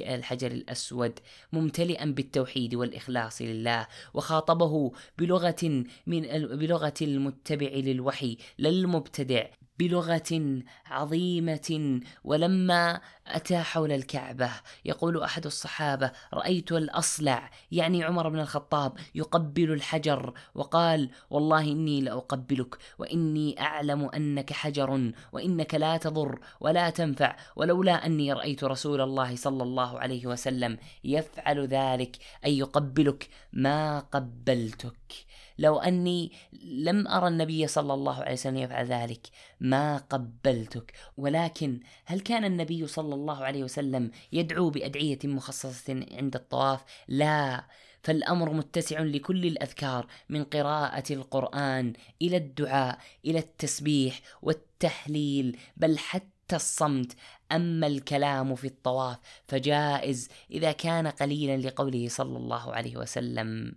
[0.00, 1.18] الحجر الأسود
[1.52, 3.86] ممتلئا بالتوحيد والإخلاص لله.
[4.14, 6.22] وخاطبه بلغة من
[6.56, 9.46] بلغة المتبع للوحي لا المبتدع
[9.78, 14.50] بلغة عظيمة ولما أتى حول الكعبة
[14.84, 22.78] يقول أحد الصحابة رأيت الأصلع يعني عمر بن الخطاب يقبل الحجر وقال والله إني لأقبلك
[22.98, 29.62] وإني أعلم أنك حجر وإنك لا تضر ولا تنفع ولولا أني رأيت رسول الله صلى
[29.62, 35.33] الله عليه وسلم يفعل ذلك أي يقبلك ما قبلتك.
[35.58, 36.32] لو أني
[36.62, 39.26] لم أرى النبي صلى الله عليه وسلم يفعل ذلك
[39.60, 40.92] ما قبلتك.
[41.16, 47.64] ولكن هل كان النبي صلى الله عليه وسلم يدعو بأدعية مخصصة عند الطواف؟ لا.
[48.02, 51.92] فالأمر متسع لكل الأذكار من قراءة القرآن
[52.22, 57.16] إلى الدعاء إلى التسبيح والتهليل بل حتى الصمت.
[57.52, 63.74] أما الكلام في الطواف فجائز إذا كان قليلا لقوله صلى الله عليه وسلم.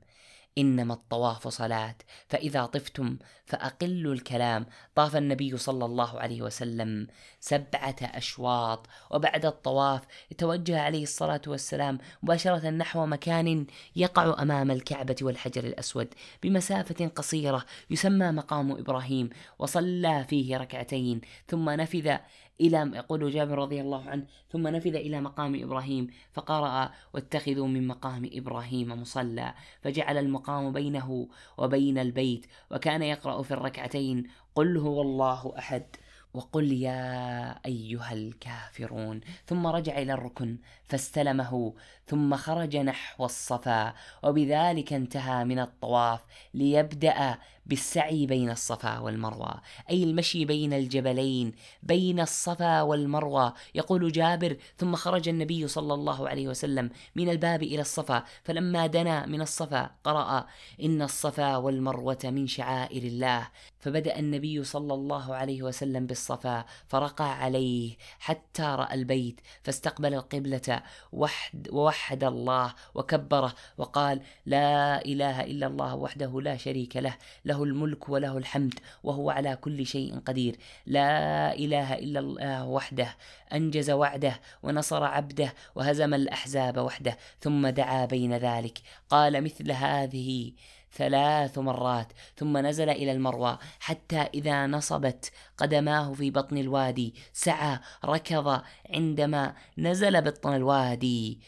[0.57, 1.95] إنما الطواف صلاة
[2.27, 4.65] فإذا طفتم فأقلوا الكلام.
[4.95, 7.07] طاف النبي صلى الله عليه وسلم
[7.39, 10.01] سبعة أشواط وبعد الطواف
[10.37, 16.07] توجه عليه الصلاة والسلام مباشرة نحو مكان يقع أمام الكعبة والحجر الأسود
[16.43, 19.29] بمسافة قصيرة يسمى مقام إبراهيم
[19.59, 22.17] وصلى فيه ركعتين ثم نفذ
[22.61, 28.29] إلى يقول جابر رضي الله عنه ثم نفذ إلى مقام إبراهيم فقرأ واتخذوا من مقام
[28.33, 31.27] إبراهيم مصلى فجعل المقام بينه
[31.57, 34.23] وبين البيت وكان يقرأ في الركعتين
[34.55, 35.85] قل هو الله أحد
[36.33, 41.73] وقل يا أيها الكافرون ثم رجع إلى الركن فاستلمه
[42.05, 43.93] ثم خرج نحو الصفا
[44.23, 47.37] وبذلك انتهى من الطواف ليبدأ
[47.68, 51.51] بالسعي بين الصفا والمروه أي المشي بين الجبلين
[51.84, 57.82] بين الصفا والمروه يقول جابر ثم خرج النبي صلى الله عليه وسلم من الباب إلى
[57.82, 60.47] الصفا فلما دنا من الصفا قرأ
[60.84, 63.47] إن الصفا والمروة من شعائر الله.
[63.80, 71.68] فبدأ النبي صلى الله عليه وسلم بالصفا فرقى عليه حتى رأى البيت فاستقبل القبلة وحد
[71.72, 78.37] ووحد الله وكبره وقال لا إله إلا الله وحده لا شريك له له الملك وله
[78.37, 80.55] الحمد وهو على كل شيء قدير.
[80.85, 83.15] لا إله إلا الله وحده
[83.53, 88.77] أنجز وعده ونصر عبده وهزم الأحزاب وحده ثم دعا بين ذلك.
[89.09, 90.51] قال مثل هذه
[90.93, 98.61] ثلاث مرات ثم نزل إلى المروى حتى إذا نصبت قدماه في بطن الوادي سعى ركض
[98.89, 101.39] عندما نزل بطن الوادي.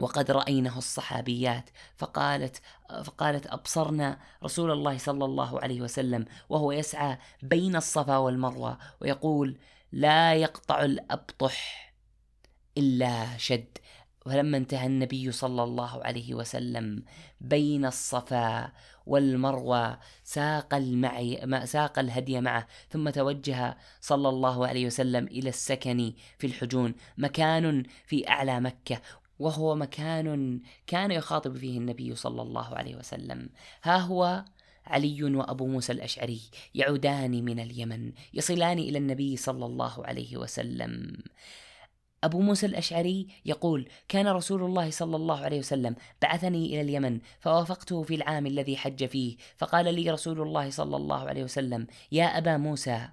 [0.00, 2.60] وقد رأينه الصحابيات فقالت
[3.04, 9.58] فقالت أبصرنا رسول الله صلى الله عليه وسلم وهو يسعى بين الصفا والمروة ويقول
[9.92, 11.86] لا يقطع الأبطح
[12.78, 13.78] إلا شد.
[14.26, 17.02] ولما انتهى النبي صلى الله عليه وسلم
[17.40, 18.72] بين الصفا
[19.06, 26.46] والمروة ساق المعي ساق الهدي معه ثم توجه صلى الله عليه وسلم إلى السكن في
[26.46, 29.00] الحجون مكان في أعلى مكة.
[29.38, 33.48] وهو مكان كان يخاطب فيه النبي صلى الله عليه وسلم.
[33.82, 34.44] ها هو
[34.86, 36.40] علي وأبو موسى الأشعري
[36.74, 41.16] يعودان من اليمن يصلان إلى النبي صلى الله عليه وسلم.
[42.24, 48.02] أبو موسى الأشعري يقول كان رسول الله صلى الله عليه وسلم بعثني إلى اليمن فوافقته
[48.02, 52.56] في العام الذي حج فيه فقال لي رسول الله صلى الله عليه وسلم يا أبا
[52.56, 53.08] موسى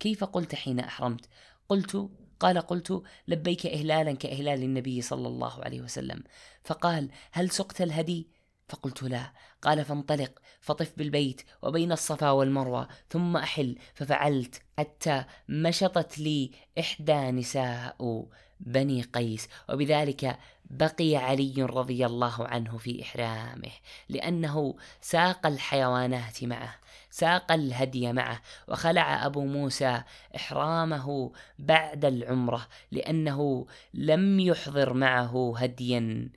[0.00, 1.28] كيف قلت حين أحرمت؟
[1.68, 2.10] قلت
[2.40, 6.24] قال قلت لبيك إهلالا كإهلال النبي صلى الله عليه وسلم.
[6.64, 8.28] فقال هل سقت الهدي؟
[8.68, 9.32] فقلت لا.
[9.62, 13.78] قال فانطلق فطف بالبيت وبين الصفا والمروة ثم أحل.
[13.94, 18.28] ففعلت حتى مشطت لي إحدى نساء.
[18.60, 20.38] بني قيس وبذلك
[20.70, 23.70] بقي علي رضي الله عنه في إحرامه
[24.08, 26.74] لأنه ساق الحيوانات معه
[27.10, 30.02] ساق الهدي معه وخلع أبو موسى
[30.36, 36.28] إحرامه بعد العمرة لأنه لم يحضر معه هديا.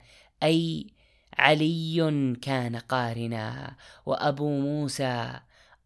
[0.42, 0.86] أي
[1.38, 5.40] علي كان قارنا وأبو موسى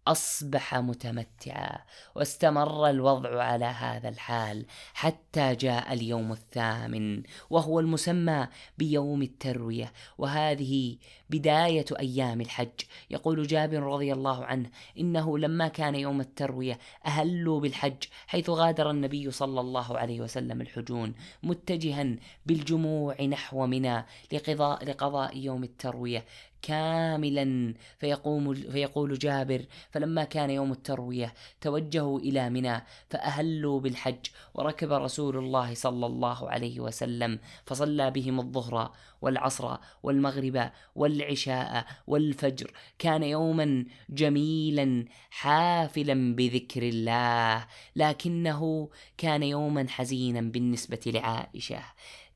[0.06, 1.78] أصبح متمتعا
[2.14, 8.48] واستمر الوضع على هذا الحال حتى جاء اليوم الثامن وهو المسمى
[8.78, 10.96] بيوم التروية وهذه
[11.30, 12.80] بداية أيام الحج.
[13.10, 19.30] يقول جابر رضي الله عنه إنه لما كان يوم التروية أهلوا بالحج حيث غادر النبي
[19.30, 26.24] صلى الله عليه وسلم الحجون متجها بالجموع نحو منى لقضاء لقضاء يوم التروية.
[26.66, 35.36] كاملا فيقوم فيقول جابر فلما كان يوم التروية توجهوا إلى منى فأهلوا بالحج وركب رسول
[35.38, 38.92] الله صلى الله عليه وسلم فصلى بهم الظهر
[39.22, 42.70] والعصر والمغرب والعشاء والفجر.
[42.98, 48.88] كان يوما جميلا حافلا بذكر الله لكنه
[49.18, 51.82] كان يوما حزينا بالنسبة لعائشة.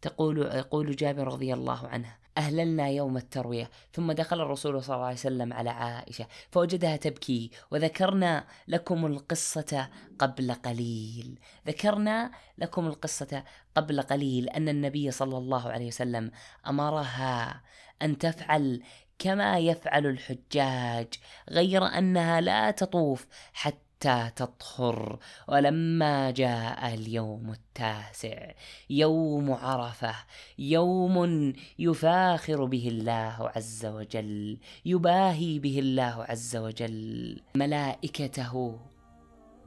[0.03, 3.71] تقول يقول جابر رضي الله عنه أهللنا يوم التروية.
[3.93, 10.53] ثم دخل الرسول صلى الله عليه وسلم على عائشة فوجدها تبكي وذكرنا لكم القصة قبل
[10.53, 11.39] قليل.
[11.67, 13.45] ذكرنا لكم القصة
[13.77, 16.31] قبل قليل أن النبي صلى الله عليه وسلم
[16.67, 17.63] أمرها
[18.03, 18.83] أن تفعل
[19.19, 21.09] كما يفعل الحجاج
[21.51, 28.53] غير أنها لا تطوف حتى حتى تطهر ولما جاء اليوم التاسع
[28.91, 30.15] يوم عرفة
[30.59, 38.79] يوم يفاخر به الله عز وجل يباهي به الله عز وجل ملائكته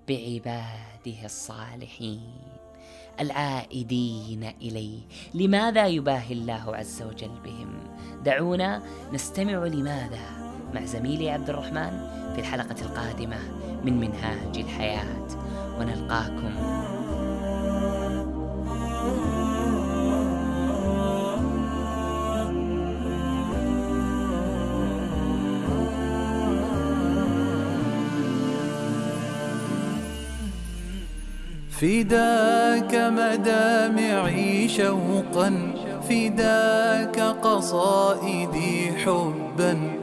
[0.07, 2.21] بعباده الصالحين
[3.19, 4.99] العائدين إليه.
[5.33, 11.91] لماذا يباهي الله عز وجل بهم؟ دعونا نستمع لماذا؟ مع زميلي عبد الرحمن
[12.33, 15.27] في الحلقة القادمة من منهاج الحياة.
[15.79, 16.53] ونلقاكم.
[31.71, 35.73] فداك مدامعي شوقا
[36.09, 40.02] فداك قصائدي حبا.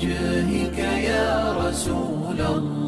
[0.00, 2.79] وجهك يا رسول الله.